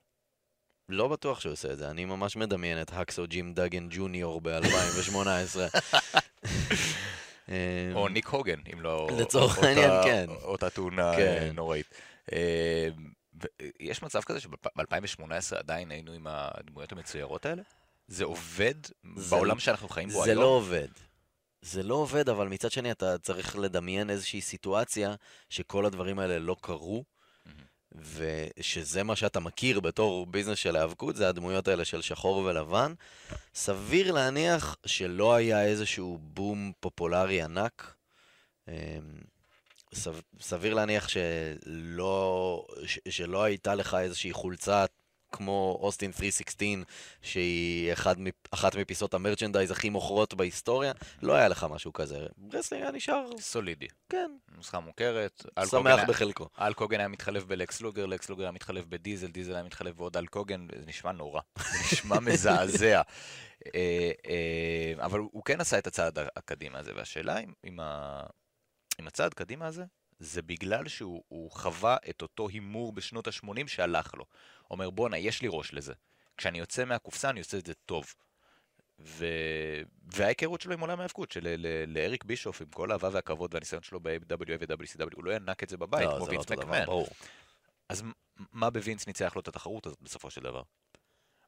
[0.89, 5.79] לא בטוח שהוא עושה את זה, אני ממש מדמיין את הקסו ג'ים דאגן ג'וניור ב-2018.
[7.95, 9.07] או ניק הוגן, אם לא...
[9.19, 10.25] לצורך העניין, כן.
[10.29, 11.37] אותה תאונה כן.
[11.41, 11.87] אה, נוראית.
[12.33, 12.87] אה,
[13.79, 17.61] יש מצב כזה שב-2018 עדיין היינו עם הדמויות המצוירות האלה?
[18.07, 18.73] זה עובד
[19.15, 20.43] זה בעולם שאנחנו חיים בו זה היום?
[20.43, 20.87] לא עובד.
[21.63, 25.15] זה לא עובד, אבל מצד שני אתה צריך לדמיין איזושהי סיטואציה
[25.49, 27.03] שכל הדברים האלה לא קרו,
[27.91, 32.93] ושזה מה שאתה מכיר בתור ביזנס של האבקות, זה הדמויות האלה של שחור ולבן.
[33.55, 37.95] סביר להניח שלא היה איזשהו בום פופולרי ענק.
[38.67, 38.73] אמ,
[39.95, 44.85] סב- סביר להניח שלא, ש- שלא הייתה לך איזושהי חולצה
[45.35, 46.67] כמו אוסטין 316,
[47.21, 48.15] שהיא אחד,
[48.51, 50.91] אחת מפיסות ה merchandise הכי מוכרות בהיסטוריה,
[51.21, 52.19] לא היה לך משהו כזה.
[52.53, 53.87] wrestling היה נשאר, סולידי.
[54.09, 55.45] כן, נוסחה מוכרת.
[55.65, 56.47] שמח בחלקו.
[56.59, 60.17] האלק הוגן היה מתחלף בלקס לוגר, לקס לוגר היה מתחלף בדיזל, דיזל היה מתחלף בעוד
[60.17, 63.01] האלק הוגן, זה נשמע נורא, זה נשמע מזעזע.
[63.75, 68.21] אה, אה, אבל הוא כן עשה את הצעד הקדימה הזה, והשאלה אם, אם, ה...
[68.99, 69.83] אם הצעד קדימה הזה,
[70.23, 74.25] זה בגלל שהוא הוא חווה את אותו הימור בשנות ה-80 שהלך לו.
[74.71, 75.93] אומר, בואנה, יש לי ראש לזה.
[76.37, 78.13] כשאני יוצא מהקופסה, אני עושה את זה טוב.
[78.99, 79.25] ו...
[80.13, 85.15] וההיכרות שלו עם עולם ההאבקות, שלאריק בישוף, עם כל האהבה והכבוד והניסיון שלו ב-AWA ו-WCW,
[85.15, 86.85] הוא לא ינק את זה בבית, לא, כמו לא וינס דבר, מקמן.
[86.85, 87.07] ברור.
[87.89, 88.03] אז
[88.51, 90.61] מה בווינס ניצח לו את התחרות הזאת בסופו של דבר?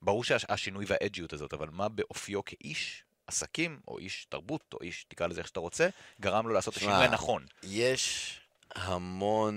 [0.02, 5.28] ברור שהשינוי והאג'יות הזאת, אבל מה באופיו כאיש עסקים, או איש תרבות, או איש, תקרא
[5.28, 5.90] לזה איך שאתה רוצה,
[6.22, 7.46] גרם לו לעשות את השינוי הנכון?
[7.64, 8.40] יש
[8.76, 9.56] המון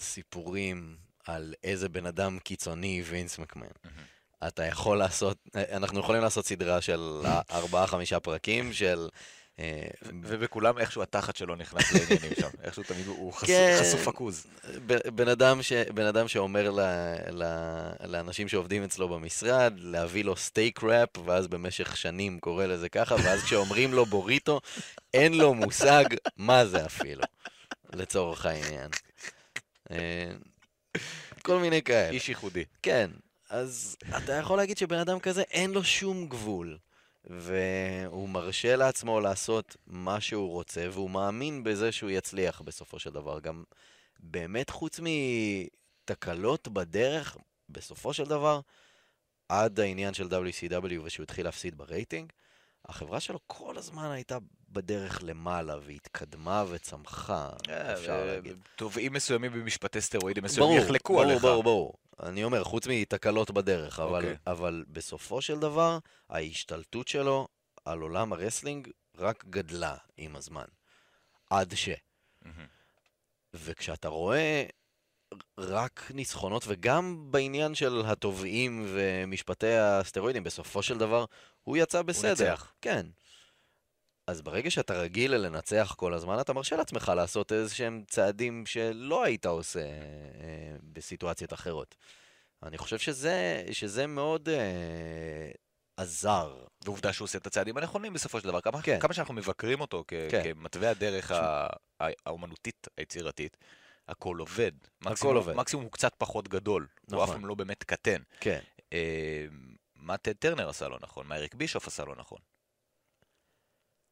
[0.00, 0.96] סיפורים
[1.26, 3.66] על איזה בן אדם קיצוני וינס מקמן.
[4.48, 5.38] אתה יכול לעשות,
[5.72, 7.20] אנחנו יכולים לעשות סדרה של
[7.50, 9.08] ארבעה-חמישה פרקים של...
[9.58, 9.86] אה,
[10.22, 12.48] ובכולם איכשהו התחת שלו נכנס לעניינים שם.
[12.64, 13.76] איכשהו תמיד הוא- חשוף- כן.
[14.08, 14.46] עכוז.
[14.86, 15.08] ב-
[15.94, 16.70] בן אדם, שאומר
[18.04, 23.42] לאנשים שעובדים אצלו במשרד להביא לו סטייק ראפ, ואז במשך שנים קורא לזה ככה, ואז
[23.42, 24.60] כשאומרים לו בוריטו,
[25.14, 26.04] אין לו מושג
[26.36, 27.22] מה זה אפילו,
[27.92, 28.90] לצורך העניין.
[29.90, 30.32] אה,
[31.42, 32.10] כל מיני כאלה.
[32.10, 32.64] איש ייחודי.
[32.82, 33.10] כן,
[33.50, 36.78] אז אתה יכול להגיד שבן אדם כזה אין לו שום גבול.
[37.24, 43.40] והוא מרשה לעצמו לעשות מה שהוא רוצה, והוא מאמין בזה שהוא יצליח בסופו של דבר.
[43.40, 43.64] גם
[44.20, 47.36] באמת חוץ מתקלות בדרך,
[47.68, 48.60] בסופו של דבר,
[49.48, 52.32] עד העניין של WCW ושהוא התחיל להפסיד ברייטינג,
[52.84, 54.38] החברה שלו כל הזמן הייתה
[54.70, 58.56] בדרך למעלה, והתקדמה וצמחה, אפשר אה, להגיד.
[58.76, 61.42] תובעים מסוימים במשפטי סטרואידים מסוימים ברור, יחלקו ברור, עליך.
[61.42, 61.94] ברור, ברור.
[62.22, 64.36] אני אומר, חוץ מתקלות בדרך, אבל, אוקיי.
[64.46, 65.98] אבל בסופו של דבר,
[66.30, 67.48] ההשתלטות שלו
[67.84, 70.64] על עולם הרסלינג רק גדלה עם הזמן.
[71.50, 71.88] עד ש...
[72.42, 72.66] מהמם.
[73.54, 74.64] וכשאתה רואה
[75.58, 81.24] רק ניצחונות, וגם בעניין של התובעים ומשפטי הסטרואידים, בסופו של דבר,
[81.64, 82.50] הוא יצא בסדר.
[82.50, 82.72] ניצח.
[82.82, 83.06] כן.
[84.28, 89.24] אז ברגע שאתה רגיל לנצח כל הזמן, אתה מרשה לעצמך לעשות איזה שהם צעדים שלא
[89.24, 89.86] היית עושה אה,
[90.82, 91.94] בסיטואציות אחרות.
[92.62, 95.50] אני חושב שזה, שזה מאוד אה,
[95.96, 96.64] עזר.
[96.84, 98.60] ועובדה שהוא עושה את הצעדים הנכונים בסופו של דבר.
[98.60, 98.98] כמה, כן.
[99.00, 100.42] כמה שאנחנו מבקרים אותו כ- כן.
[100.44, 101.66] כמתווה הדרך ה-
[102.26, 103.56] האומנותית היצירתית,
[104.08, 104.72] הכל עובד.
[105.04, 105.54] מקסימום, עובד.
[105.54, 106.86] מקסימום הוא קצת פחות גדול.
[107.00, 107.28] הוא נכון.
[107.28, 108.22] אף פעם לא באמת קטן.
[108.40, 108.60] כן.
[108.92, 109.46] אה,
[109.96, 111.26] מה טד טרנר עשה לא נכון?
[111.26, 112.38] מה אריק בישוף עשה לא נכון?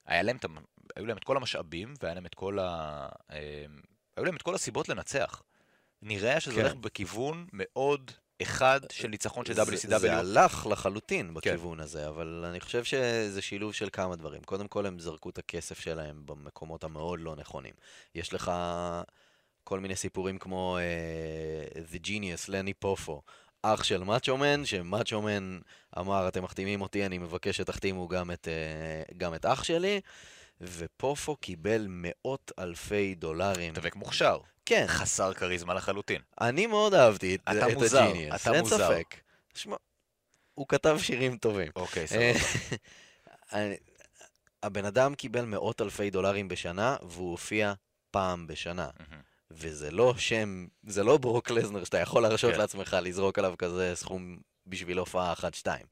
[0.06, 0.36] היה להם,
[0.96, 3.08] היו להם את כל המשאבים, והיה להם את כל ה...
[3.30, 3.64] אה,
[4.16, 5.42] היו להם את כל הסיבות לנצח.
[6.02, 6.60] נראה שזה כן.
[6.60, 8.10] הולך בכיוון מאוד
[8.42, 9.98] אחד של ניצחון של זה, WCW.
[9.98, 14.42] זה הלך לחלוטין בכיוון הזה, אבל אני חושב שזה שילוב של כמה דברים.
[14.42, 17.74] קודם כל, הם זרקו את הכסף שלהם במקומות המאוד לא נכונים.
[18.14, 18.52] יש לך
[19.64, 23.22] כל מיני סיפורים כמו uh, The Genius, לני פופו,
[23.74, 25.58] אח של מאצ'ו מן, שמאצ'ו מן
[25.98, 28.48] אמר, אתם מחתימים אותי, אני מבקש שתחתימו גם את,
[29.10, 30.00] uh, גם את אח שלי,
[30.60, 33.72] ופופו קיבל מאות אלפי דולרים.
[33.72, 34.38] מתאבק מוכשר.
[34.66, 36.20] כן, חסר כריזמה לחלוטין.
[36.40, 38.88] אני מאוד אהבתי את, אתה את מוזר, הג'יניוס, אתה אין מוזר.
[38.88, 39.16] ספק.
[39.54, 39.76] שמע,
[40.54, 41.72] הוא כתב שירים טובים.
[41.76, 43.60] אוקיי, אה, סבבה.
[44.62, 47.72] הבן אדם קיבל מאות אלפי דולרים בשנה, והוא הופיע
[48.10, 48.88] פעם בשנה.
[48.98, 49.22] מהמם.
[49.50, 52.58] וזה לא שם, זה לא ברוק לזנר שאתה יכול להרשות כן.
[52.58, 55.86] לעצמך לזרוק עליו כזה סכום בשביל הופעה אחת-שתיים.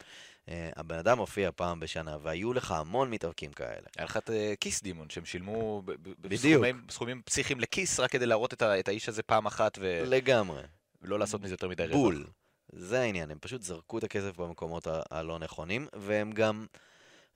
[0.49, 3.87] אה, הבן אדם הופיע פעם בשנה, והיו לך המון מתאבקים כאלה.
[3.97, 6.43] היה לך את אה, כיס דימון, שהם שילמו ב- ב- בדיוק.
[6.61, 10.03] בסכומים- בסכומים פסיכיים לכיס, רק כדי להראות את ה- את האיש הזה פעם אחת, ו-
[10.07, 10.63] לגמרי.
[11.03, 11.93] ולא לעשות מזה יותר מדי רווח.
[11.97, 12.27] בול.
[12.73, 16.67] זה העניין, הם פשוט זרקו את הכסף במקומות הלא נכונים, והם גם,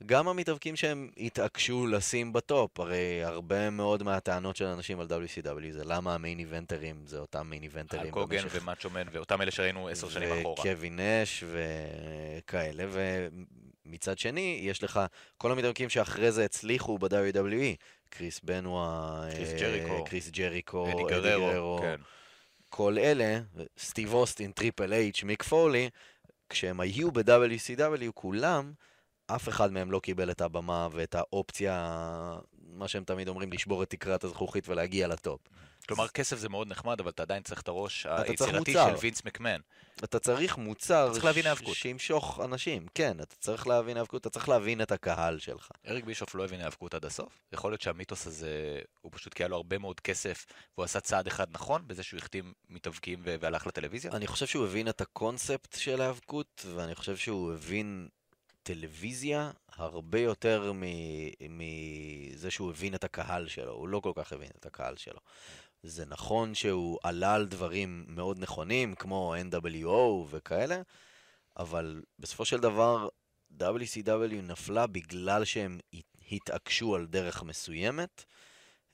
[0.06, 5.84] גם המתאבקים שהם התעקשו לשים בטופ, הרי הרבה מאוד מהטענות של אנשים על WCW זה
[5.84, 10.08] למה המיין איבנטרים זה אותם מיין איבנטרים על קוגן ומאצ'ו מן, ואותם אלה שראינו עשר
[10.08, 10.60] שנים אחורה.
[10.60, 12.84] וקווין נש וכאלה,
[13.86, 15.00] ומצד שני, יש לך
[15.38, 17.76] כל המתאבקים שאחרי זה הצליחו ב-WWE,
[18.10, 22.00] קריס בנואה, קריס אה, ג'ריקו, קריס ג'ריקו, אדי גררו, כן.
[22.68, 23.40] כל אלה,
[23.78, 25.90] סטיב אוסטין, טריפל אייץ', מיק פולי,
[26.48, 28.72] כשהם היו ב-WCW, כולם
[29.30, 32.38] אף אחד מהם לא קיבל את הבמה ואת האופציה,
[32.72, 35.40] מה שהם תמיד אומרים, לשבור את תקרת הזכוכית ולהגיע ל top.
[35.88, 38.72] כלומר, כסף זה מאוד נחמד, אבל אתה עדיין צריך את הראש היצירתי.
[38.72, 39.60] של וינס מקמן.
[40.04, 41.44] אתה צריך מוצר צריך להבין.
[41.72, 45.68] שימשוך אנשים, כן, אתה צריך להבין האבקות, אתה צריך להבין את הקהל שלך.
[45.88, 47.42] אריק בישוף לא הבין היאבקות עד הסוף.
[47.52, 51.26] יכול להיות שהמיתוס הזה, הוא פשוט כי היה לו הרבה מאוד כסף, והוא עשה צעד
[51.26, 54.12] אחד נכון, בזה שהוא החתים מתאבקים והלך לטלוויזיה.
[54.12, 58.08] אני חושב שהוא הבין את הקונספט של האבקות, ואני חושב שהוא הבין
[58.68, 60.82] טלוויזיה הרבה יותר מ-
[61.58, 65.20] מזה שהוא הבין את הקהל שלו, הוא לא כל כך הבין את הקהל שלו.
[65.82, 69.88] זה נכון שהוא עלה על דברים מאוד נכונים, כמו NWO
[70.30, 70.80] וכאלה,
[71.58, 73.08] אבל בסופו של דבר
[73.60, 74.08] WCW
[74.42, 78.24] נפלה בגלל שהם הת- התעקשו על דרך מסוימת,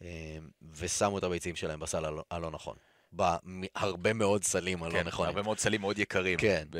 [0.02, 0.38] אה,
[0.76, 2.76] ושמו את הביצים שלהם בסל הלא, הלא נכון.
[3.12, 5.28] בהרבה מאוד סלים הלא כן, נכונים.
[5.28, 6.38] הרבה מאוד סלים מאוד יקרים.
[6.38, 6.64] כן.
[6.70, 6.78] ב...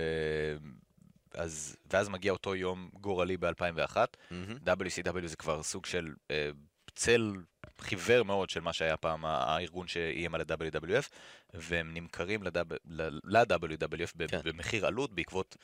[1.35, 3.97] אז, ואז מגיע אותו יום גורלי ב-2001.
[4.31, 4.57] מהמם.
[4.67, 6.51] WCW זה כבר סוג של אה,
[6.95, 7.33] צל
[7.81, 11.09] חיוור מאוד של מה שהיה פעם הארגון שאיים על ה-WWF,
[11.55, 14.41] והם נמכרים ל-WWF כן.
[14.45, 15.57] במחיר עלות בעקבות...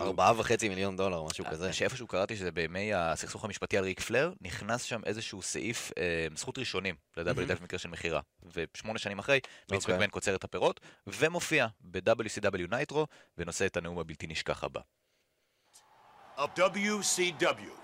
[0.00, 1.72] ארבעה וחצי מיליון דולר, משהו כזה.
[1.72, 6.58] שאיפשהו קראתי שזה בימי הסכסוך המשפטי על ריק פלר, נכנס שם איזשהו סעיף אה, זכות
[6.58, 8.20] ראשונים ל-WWF במקרה של מכירה.
[8.54, 9.94] ושמונה שנים אחרי, וינס אוקיי.
[9.94, 13.06] מקמן קוצר את הפירות, ומופיע ב-WCW נייטרו,
[13.38, 14.80] ונושא את הנאום הבלתי נשכח הבא.
[16.38, 17.74] Of WCW.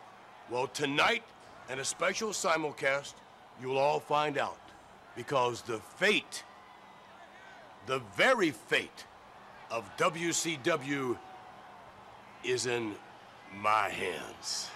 [0.51, 1.25] Well, tonight,
[1.71, 3.15] in a special simulcast,
[3.61, 4.61] you'll all find out.
[5.17, 6.45] Because the fate,
[7.87, 9.05] the very fate
[9.71, 11.19] of WCW
[12.45, 12.95] is in
[13.69, 14.69] my hands.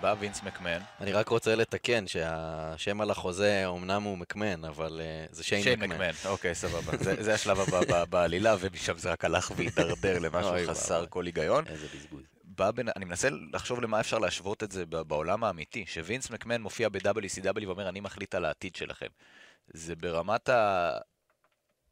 [0.00, 5.26] בא וינס מקמן, אני רק רוצה לתקן שהשם על החוזה אומנם הוא מקמן, אבל אה,
[5.30, 5.94] זה שיין שיין מקמן.
[5.94, 6.92] מקמן, אוקיי, סבבה.
[7.00, 11.06] זה, זה השלב הבא בעלילה, ומשם זה רק הלך והידרדר למשהו חסר.
[11.06, 11.64] כל היגיון.
[11.66, 12.33] איזה בזבוז.
[12.56, 16.88] בא בין, אני מנסה לחשוב למה אפשר להשוות את זה בעולם האמיתי, שווינס מקמן מופיע
[16.88, 19.08] ב-WCW ואומר, אני מחליט על העתיד שלכם.
[19.68, 20.90] זה ברמת ה...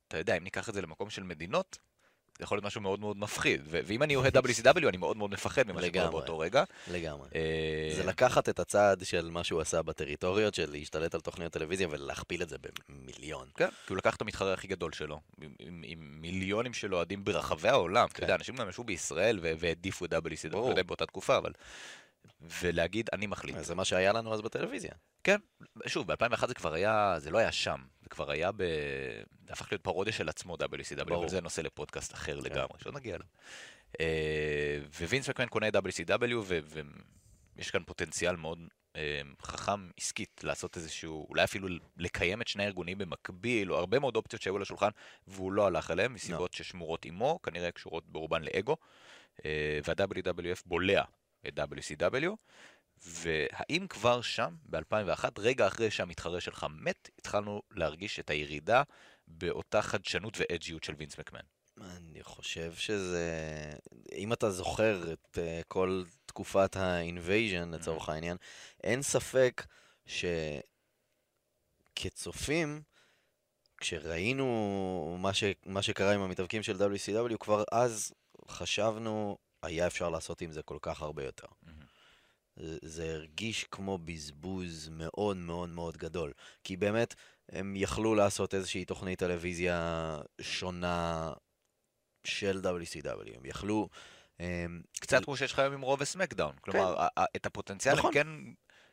[0.08, 1.78] אתה יודע, אם ניקח את זה למקום של מדינות,
[2.38, 3.62] זה יכול להיות משהו מאוד מאוד מפחיד.
[3.64, 6.10] ו- ואם אני אוהד WCW, אני מאוד מאוד מפחד ממה שקורה.
[6.10, 6.64] באותו רגע.
[6.90, 7.28] לגמרי.
[7.34, 11.88] אה, זה לקחת את הצעד של מה שהוא עשה בטריטוריות, של להשתלט על תוכניות טלוויזיה
[11.90, 12.56] ולהכפיל את זה
[12.88, 13.48] במיליון.
[13.56, 17.24] כן, כי הוא לקח את המתחרה הכי גדול שלו, עם, עם, עם מיליונים של אוהדים
[17.24, 18.06] ברחבי העולם.
[18.06, 18.22] אתה כן.
[18.22, 21.52] יודע, אנשים גם ישבו בישראל והעדיפו את WCW, באותה תקופה, אבל...
[22.40, 23.56] ולהגיד, אני מחליט.
[23.60, 24.92] זה מה שהיה לנו אז בטלוויזיה.
[25.24, 25.36] כן,
[25.86, 28.62] שוב, ב-2001 זה כבר היה, זה לא היה שם, זה כבר היה ב...
[29.46, 31.20] זה הפך להיות פרודיה של עצמו WCW, ברור.
[31.20, 33.26] אבל זה נושא לפודקאסט אחר לגמרי, שעוד נגיע אליו.
[34.00, 36.36] אה, ווינס מקמן קונה WCW,
[37.56, 38.58] ויש כאן פוטנציאל מאוד
[38.96, 44.16] אה, חכם עסקית לעשות איזשהו, אולי אפילו לקיים את שני הארגונים במקביל, או הרבה מאוד
[44.16, 44.90] אופציות שהיו על השולחן,
[45.26, 48.76] והוא לא הלך אליהם, מסיבות ששמורות עמו, כנראה קשורות ברובן לאגו,
[49.44, 51.02] אה, וה-WWF בולע
[51.48, 52.36] את WCW.
[53.06, 58.82] והאם כבר שם, ב-2001, רגע אחרי שהמתחרה שלך מת, התחלנו להרגיש את הירידה
[59.28, 61.40] באותה חדשנות ואג'יות של וינס מקמן?
[61.80, 63.30] אני חושב שזה...
[64.14, 68.36] אם אתה זוכר את uh, כל תקופת ה-invasion לצורך העניין,
[68.84, 69.66] אין ספק
[71.96, 72.82] שכצופים,
[73.78, 75.44] כשראינו מה, ש...
[75.66, 78.12] מה שקרה עם המתאבקים של WCW, כבר אז
[78.48, 81.46] חשבנו, היה אפשר לעשות עם זה כל כך הרבה יותר.
[82.56, 86.32] זה, זה הרגיש כמו בזבוז מאוד מאוד מאוד גדול.
[86.64, 87.14] כי באמת,
[87.48, 91.32] הם יכלו לעשות איזושהי תוכנית טלוויזיה שונה
[92.24, 93.36] של WCW.
[93.36, 93.88] הם יכלו...
[94.40, 96.54] הם, קצת כמו שיש לך היום עם רוב וסמקדאון.
[96.60, 98.14] כלומר, ה- את הפוטנציאל הם נכון.
[98.14, 98.26] כן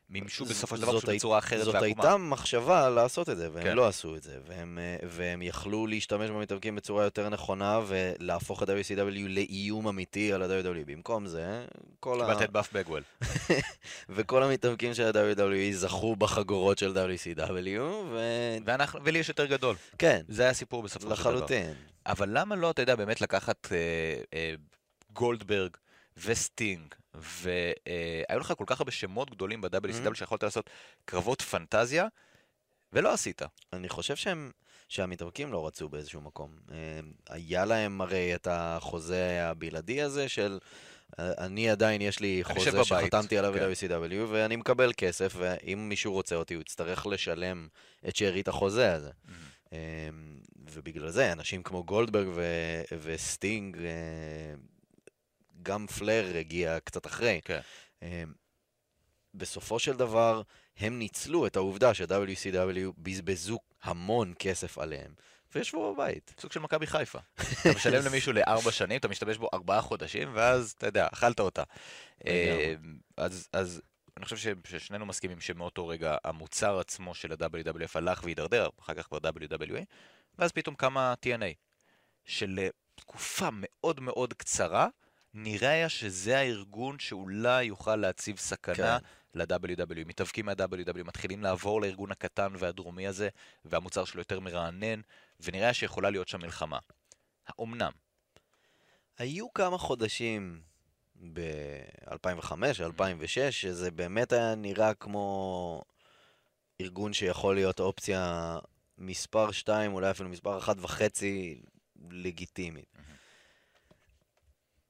[0.09, 1.85] מימשו בסופו של דבר זאת בצורה אחרת זאת ועקומה.
[1.85, 3.75] הייתה מחשבה לעשות את זה, והם כן.
[3.75, 4.37] לא עשו את זה.
[4.47, 10.43] והם, אה, והם יכלו להשתמש במתאבקים בצורה יותר נכונה ולהפוך את ה-WCW לאיום אמיתי על
[10.43, 10.85] ה-WWE.
[10.85, 11.65] במקום זה,
[11.99, 12.25] כל ה...
[12.25, 13.03] קיבלת את באף בגוול.
[14.09, 19.71] וכל המתאבקים של ה-WWE זכו בחגורות של WCW, וכן, ואנחנו- ולי יש יותר גדל.
[20.27, 21.13] זה היה הסיפור בסופו של דבר.
[21.31, 21.73] לחלוטין.
[22.05, 23.77] אבל למה לא, אתה יודע, באמת לקחת אה,
[24.33, 24.53] אה,
[25.13, 25.71] גולדברג
[26.25, 30.69] וסטינג, והיו לך כל כך הרבה שמות גדולים ב-WCW שיכולת לעשות
[31.05, 32.07] קרבות פנטזיה,
[32.93, 33.41] ולא עשית.
[33.73, 34.51] אני חושב שהם,
[34.89, 36.51] שהמתאבקים לא רצו באיזשהו מקום.
[36.71, 40.59] אה, היה להם הרי את החוזה הבלעדי הזה של
[41.19, 43.89] אה, אני עדיין יש לי חוזה שחתמתי עליו כן.
[43.89, 47.67] ב-WCW ואני מקבל כסף, ואם מישהו רוצה אותי הוא יצטרך לשלם
[48.07, 49.09] את שארית החוזה הזה.
[49.09, 49.73] Mm-hmm.
[49.73, 50.09] אה,
[50.73, 52.27] ובגלל זה אנשים כמו גולדברג
[53.01, 53.77] וסטינג,
[55.63, 57.41] גם פלר הגיע קצת אחרי.
[57.45, 57.59] כן.
[58.03, 58.23] אה,
[59.33, 60.41] בסופו של דבר,
[60.77, 65.13] הם ניצלו את העובדה ש-WCW בזבזו המון כסף עליהם,
[65.55, 66.35] וישבו בבית.
[66.39, 67.19] סוג של מכבי חיפה.
[67.35, 71.63] אתה משלם למישהו לארבע שנים, אתה משתמש בו ארבעה חודשים, ואז, אתה יודע, אכלת אותה.
[72.27, 72.75] אה,
[73.17, 73.81] אז, אז
[74.17, 79.07] אני חושב ש- ששנינו מסכימים שמאותו רגע המוצר עצמו של ה-WWF הלך והידרדר, אחר כך
[79.07, 79.83] כבר WWE,
[80.39, 81.53] ואז פתאום קמה TNA,
[82.25, 84.87] שלתקופה מאוד מאוד קצרה,
[85.33, 89.05] נראה היה שזה הארגון שאולי יוכל להציב סכנה כן.
[89.33, 90.05] ל-WW.
[90.05, 93.29] מתאבקים מה-WW, מתחילים לעבור לארגון הקטן והדרומי הזה,
[93.65, 95.01] והמוצר שלו יותר מרענן,
[95.39, 96.79] ונראה שיכולה להיות שם מלחמה.
[97.47, 97.91] האומנם?
[99.17, 100.61] היו כמה חודשים
[101.33, 105.81] ב-2005, 2006, שזה באמת היה נראה כמו
[106.81, 108.57] ארגון שיכול להיות אופציה
[108.97, 111.61] מספר 2, אולי אפילו מספר אחת וחצי
[112.09, 112.98] לגיטימית.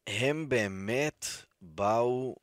[0.09, 1.25] הם באמת
[1.61, 2.35] באו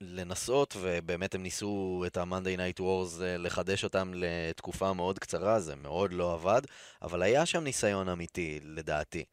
[0.00, 5.76] לנסות, ובאמת הם ניסו את ה-Monday Night Wars אה, לחדש אותם לתקופה מאוד קצרה, זה
[5.76, 6.62] מאוד לא עבד,
[7.02, 9.24] אבל היה שם ניסיון אמיתי, לדעתי.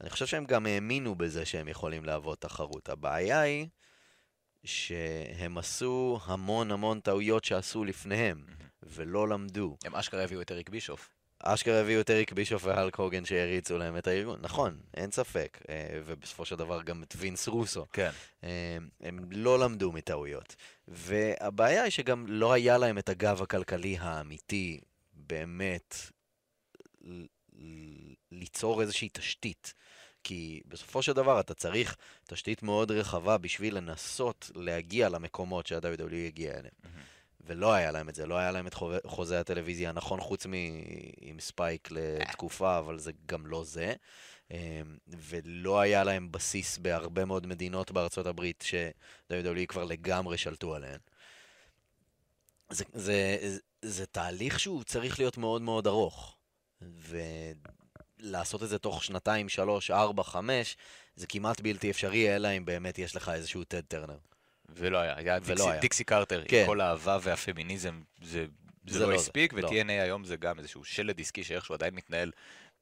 [0.00, 2.88] אני חושב שהם גם האמינו בזה שהם יכולים להוות תחרות.
[2.88, 3.66] הבעיה היא
[4.64, 8.44] שהם עשו המון המון טעויות שעשו לפניהם,
[8.82, 9.76] ולא למדו.
[9.84, 11.15] הם אשכרה הביאו את אריק בישוף.
[11.42, 14.38] אשכרה הביאו את אריק בישוף והלק הוגן שהריצו להם את הארגון.
[14.42, 15.58] נכון, אין ספק.
[15.68, 17.86] אה, ובסופו של דבר גם את וינס רוסו.
[17.92, 18.10] כן.
[18.44, 20.56] אה, הם לא למדו מטעויות.
[20.88, 24.80] והבעיה היא שגם לא היה להם את הגב הכלכלי האמיתי,
[25.12, 25.96] באמת,
[28.32, 29.74] ליצור איזושהי תשתית.
[30.24, 36.50] כי בסופו של דבר אתה צריך תשתית מאוד רחבה בשביל לנסות להגיע למקומות שה-WWE הגיע
[36.50, 36.74] אליהם.
[37.46, 38.74] ולא היה להם את זה, לא היה להם את
[39.06, 40.52] חוזה- הטלוויזיה הנכון, חוץ מ...
[41.20, 43.94] עם ספייק לתקופה, אבל זה גם לא זה.
[44.50, 44.56] אמ,
[45.08, 50.98] ולא היה להם בסיס בהרבה מאוד מדינות בארצות הברית ש-WWE כבר לגמרי שלטו עליהן.
[52.70, 56.36] זה, זה, זה, זה תהליך שהוא צריך להיות מאוד מאוד ארוך.
[58.20, 60.76] ולעשות את זה תוך שנתיים, שלוש, ארבע, חמש,
[61.16, 64.18] זה כמעט בלתי אפשרי, אלא אם באמת יש לך איזשהו טד טרנר.
[64.68, 65.80] ולא היה, היה ולא דיקסי, היה.
[65.80, 66.60] דיקסי קרטר, כן.
[66.60, 68.46] עם כל האהבה והפמיניזם, זה,
[68.86, 69.66] זה, זה לא לא הספיק, לא.
[69.66, 72.30] ו-TNA היום זה גם איזשהו שלד עסקי שאיכשהו עדיין מתנהל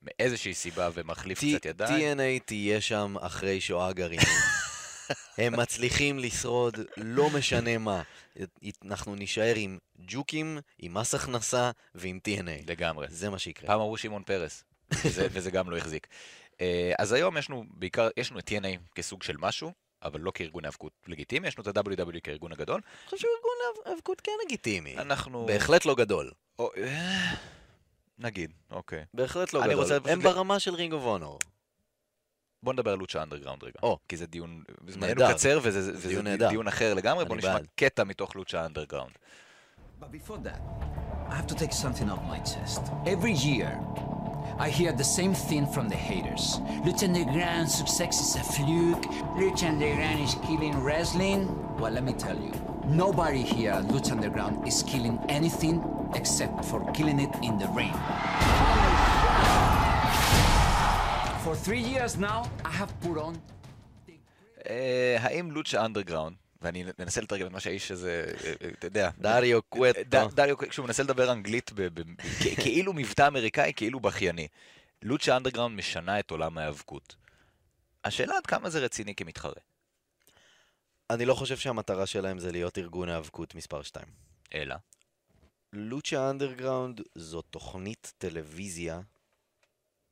[0.03, 2.18] מאיזושהי סיבה ומחליף קצת ידיים.
[2.18, 4.28] TNA תהיה שם אחרי שואה גרעינית.
[5.39, 8.03] הם מצליחים לשרוד, לא משנה מה.
[8.85, 12.70] אנחנו נישאר עם ג'וקים, עם מס הכנסה ועם TNA.
[12.70, 13.07] לגמרי.
[13.11, 13.66] זה מה שיקרה.
[13.66, 14.64] פעם אמרו שמעון פרס,
[15.05, 16.07] וזה, וזה גם לא החזיק.
[16.61, 19.72] אה, אז היום יש לנו בעיקר, יש לנו את TNA כסוג של משהו,
[20.05, 22.75] אבל לא כארגון היאבקות לגיטימי, יש לנו את ה-WWE כארגון הגדול.
[22.85, 24.97] אני חושב שארגון היאבקות כן לגיטימי.
[24.99, 25.47] אנחנו...
[25.47, 26.31] בהחלט לא גדול.
[26.59, 27.35] או, אה,
[28.19, 29.05] נגיד, אוקיי.
[29.15, 29.83] בהחלט לא אני גדול.
[29.83, 31.39] רוצה הם ברמה של רינג אוף אונור.
[32.63, 33.75] בוא נדבר על לוצ'ה אנדרגראונד רגע.
[33.83, 33.99] או.
[34.09, 35.23] כי זה דיון, זמננו.
[35.31, 37.67] קצר וזה וזה דיון דיון, אחר לגמרי, בוא נשמע בעד.
[37.77, 39.13] קטע מתוך לוצ'ה אנדרגראונד.
[40.01, 40.61] But before that,
[41.31, 42.83] I have to take something off my chest.
[43.07, 43.71] Every year,
[44.58, 46.60] I hear the same thing from the haters.
[46.86, 49.04] Lucha Underground success is a fluke.
[49.38, 51.47] Lucha Underground is killing wrestling.
[51.80, 52.52] Well, let me tell you,
[52.86, 55.76] nobody here at Lucha Underground is killing anything
[56.16, 57.93] except for killing it in the ring.
[61.43, 63.36] For three years now, I have put on
[64.70, 69.11] אה, האם לוצ'ה אנדרגראונד, ואני מנסה לתרגם את מה שהאיש הזה, אה, אה, אתה יודע,
[69.19, 70.29] דריו קואטו.
[70.35, 71.71] דריו, כשהוא מנסה לדבר אנגלית,
[72.62, 74.49] כאילו מבטא אמריקאי, כאילו בכייני.
[75.03, 77.17] לוצ'ה אנדרגראונד משנה את עולם ההיאבקות.
[78.05, 79.61] השאלה עד כמה זה רציני כמתחרה.
[81.11, 84.07] אני לא חושב שהמטרה שלהם זה להיות ארגון היאבקות מספר 2.
[84.55, 84.75] אלא,
[85.73, 89.01] לוצ'ה אנדרגראונד זו תוכנית טלוויזיה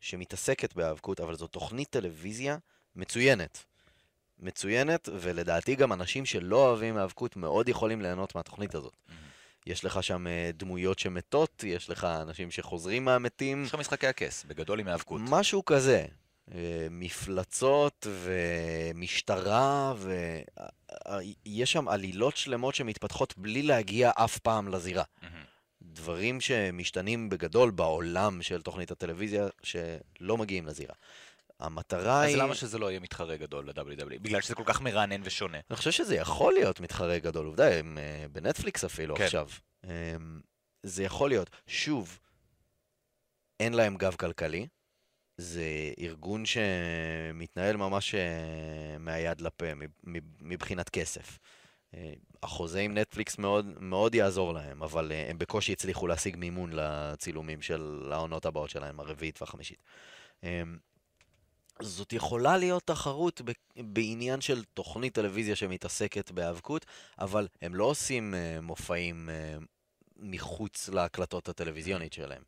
[0.00, 2.59] שמתעסקת בהיאבקות, אבל זו תוכנית טלוויזיה
[2.96, 3.64] מצוינת.
[4.43, 8.97] מצוינת, ולדעתי גם אנשים שלא אוהבים האבקות מאוד יכולים ליהנות מהתוכנית הזאת.
[9.66, 14.45] יש לך שם אה, דמויות שמתות, יש לך אנשים שחוזרים מהמתים, יש לך משחקי הכס,
[14.45, 15.20] בגדול עם היאבקות.
[15.24, 16.07] משהו כזה.
[16.55, 18.07] אה, מפלצות
[18.95, 19.95] ומשטרה,
[21.47, 25.05] ויש שם עלילות שלמות שמתפתחות בלי להגיע אף פעם לזירה.
[25.22, 25.43] מהמם.
[25.82, 30.95] דברים שמשתנים בגדול בעולם של תוכנית הטלוויזיה שלא מגיעים לזירה.
[31.62, 32.36] המטרה אז היא...
[32.36, 34.18] למה שזה לא יהיה מתחרה גדול ל-WWE?
[34.22, 35.58] בגלל שזה כל כך מרענן ושונה.
[35.70, 39.24] אני חושב שזה יכול להיות מתחרה גדול, עובדה, הם אה, בנטפליקס אפילו כן.
[39.24, 39.48] עכשיו.
[39.84, 40.40] אמ,
[40.82, 41.50] זה יכול להיות.
[41.66, 42.18] שוב,
[43.60, 44.66] אין להם גב כלכלי,
[45.36, 45.64] זה
[45.98, 51.38] ארגון שמתנהל ממש אה, מהיד לפה מב- מב- מבחינת כסף.
[51.94, 57.62] אה, החוזה עם נטפליקס מאוד, מאוד יעזור להם, אבל הם בקושי הצליחו להשיג מימון לצילומים
[57.62, 59.82] של העונות הבאות שלהם, הרביעית והחמישית.
[61.82, 63.42] אמ, זאת יכולה להיות תחרות
[63.76, 66.86] בעניין של תוכנית טלוויזיה שמתעסקת בהיאבקות,
[67.18, 69.64] אבל הם לא עושים uh, מופעים uh,
[70.16, 72.42] מחוץ להקלטות הטלוויזיונית שלהם.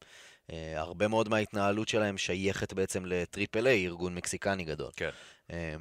[0.50, 4.90] אה, הרבה מאוד מההתנהלות שלהם שייכת בעצם לטריפל איי, ארגון מקסיקני גדול.
[4.96, 5.10] כן.
[5.50, 5.74] אה,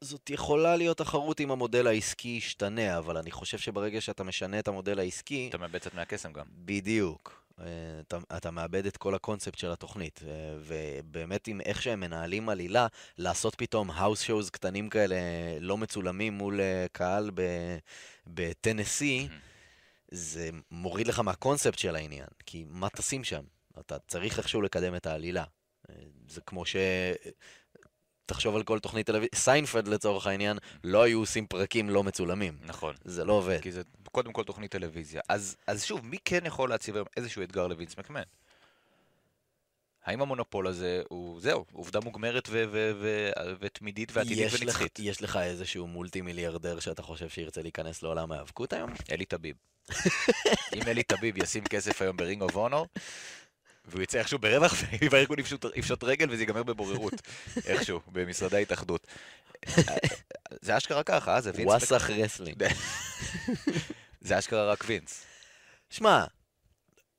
[0.00, 4.68] זאת יכולה להיות תחרות אם המודל העסקי ישתנה, אבל אני חושב שברגע שאתה משנה את
[4.68, 6.46] המודל העסקי, אתה מאבד קצת מהקסם גם.
[6.50, 7.45] בדיוק.
[7.60, 7.66] אה,
[8.00, 12.86] אתה, אתה מאבד את כל הקונספט של התוכנית, אה, ובאמת עם איך שהם מנהלים עלילה,
[13.18, 15.16] לעשות פתאום האוס שואוז קטנים כאלה
[15.60, 17.30] לא מצולמים מול אה, קהל
[18.26, 19.28] בטנסי,
[20.10, 23.42] זה מוריד לך מהקונספט של העניין, כי מה תשים שם?
[23.80, 25.44] אתה צריך איכשהו לקדם את העלילה.
[25.90, 25.94] אה,
[26.28, 26.76] זה כמו ש...
[28.26, 32.58] תחשוב על כל תוכנית טלוויזיה, סיינפלד לצורך העניין, לא היו עושים פרקים לא מצולמים.
[32.64, 32.94] נכון.
[33.04, 33.60] זה לא עובד.
[33.60, 35.20] כי זה קודם כל תוכנית טלוויזיה.
[35.28, 38.22] אז, אז שוב, מי כן יכול להציב היום איזשהו אתגר לווינס מקמן?
[40.04, 44.98] האם המונופול הזה הוא, זהו, עובדה מוגמרת ו- ו- ו- ותמידית ועתידית יש לך, ונצחית?
[44.98, 48.90] יש לך איזשהו מולטי מיליארדר שאתה חושב שירצה להיכנס לעולם ההיאבקות היום?
[49.10, 49.56] אלי טביב.
[50.76, 52.86] אם אלי טביב ישים כסף היום ב-Ring of Honor,
[53.86, 54.74] והוא יצא איכשהו ברווח,
[55.10, 57.14] והארגון יפשוט, יפשוט רגל וזה ייגמר בבוררות,
[57.66, 59.06] איכשהו, במשרדי ההתאחדות.
[60.62, 61.40] זה אשכרה ככה, אה?
[61.40, 61.66] זה וינס...
[61.66, 62.64] וואסח רסלינג.
[64.20, 65.24] זה אשכרה רק וינס.
[65.90, 66.24] שמע,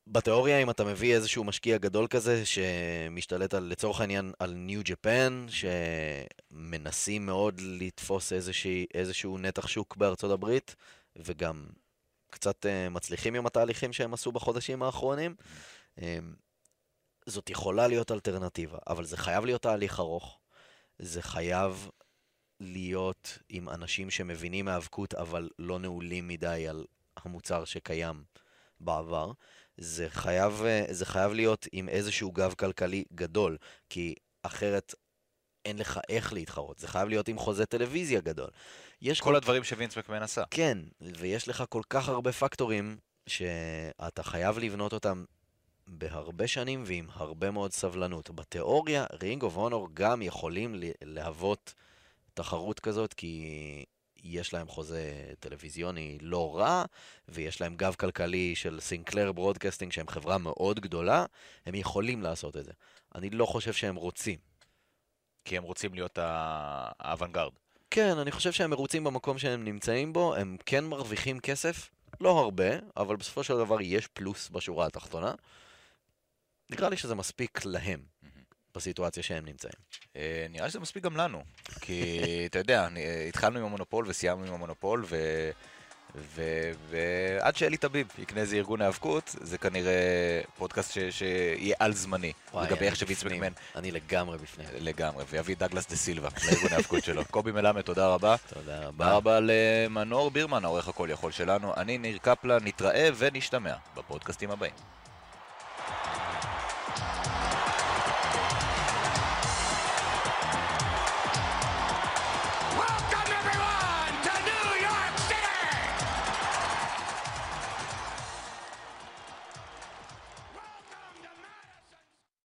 [0.06, 5.46] בתיאוריה אם אתה מביא איזשהו משקיע גדול כזה שמשתלט על, לצורך העניין על ניו ג'פאן,
[6.50, 10.76] שמנסים מאוד לתפוס איזושהי, איזשהו נתח שוק בארצות הברית,
[11.16, 11.66] וגם
[12.30, 15.34] קצת uh, מצליחים עם התהליכים שהם עשו בחודשים האחרונים,
[15.96, 16.02] um,
[17.28, 20.38] זאת יכולה להיות אלטרנטיבה, אבל זה חייב להיות תהליך ארוך,
[20.98, 21.90] זה חייב
[22.60, 26.84] להיות עם אנשים שמבינים האבקות אבל לא נעולים מדי על
[27.16, 28.24] המוצר שקיים
[28.80, 29.32] בעבר.
[29.76, 33.56] זה חייב, אה, זה חייב להיות עם איזשהו גב כלכלי גדול,
[33.88, 34.94] כי אחרת
[35.64, 36.78] אין לך איך להתחרות.
[36.78, 38.50] זה חייב להיות עם חוזה טלוויזיה גדול.
[39.02, 40.42] יש כל הדברים שווינס מקמן עשה.
[40.50, 45.24] כן, ויש לך כל כך הרבה פקטורים שאתה חייב לבנות אותם
[45.88, 48.30] בהרבה שנים ועם הרבה מאוד סבלנות.
[48.30, 51.74] בתיאוריה, Ring of Honor גם יכולים להוות
[52.34, 53.84] תחרות כזאת, כי
[54.24, 56.84] יש להם חוזה טלוויזיוני לא רע,
[57.28, 61.24] ויש להם גב כלכלי של Sinclair Broadcasting, שהם חברה מאוד גדולה,
[61.66, 62.72] הם יכולים לעשות את זה.
[63.14, 64.38] אני לא חושב שהם רוצים.
[65.44, 67.52] כי הם רוצים להיות האוונגרד.
[67.90, 72.70] כן, אני חושב שהם מרוצים במקום שהם נמצאים בו, הם כן מרוויחים כסף, לא הרבה,
[72.96, 75.34] אבל בסופו של דבר יש פלוס בשורה התחתונה.
[76.70, 78.00] נראה לי שזה מספיק להם,
[78.74, 79.72] בסיטואציה שהם נמצאים.
[80.16, 81.42] אה, נראה שזה מספיק גם לנו.
[81.80, 85.16] כי, אתה יודע, אה, התחלנו עם המונופול וסיימנו עם המונופול, ו...
[86.90, 89.92] ועד שאלי טביב יקנה איזה ארגון היאבקות, זה כנראה
[90.56, 92.32] פודקאסט ש- שיהיה על זמני.
[92.54, 93.42] לגבי איך בפנים.
[93.42, 94.68] מקמן אני לגמרי בפנים.
[94.78, 97.24] לגמרי, ויביא דגלס דה סילבה לארגון ההאבקות שלו.
[97.30, 98.36] קובי מלמד, תודה רבה.
[98.54, 99.04] תודה רבה.
[99.04, 101.74] תודה רבה למנור בירמן, העורך הכל יכול שלנו.
[101.76, 104.74] אני ניר קפלן, נתראה ונשתמע בפודקאסטים הבאים.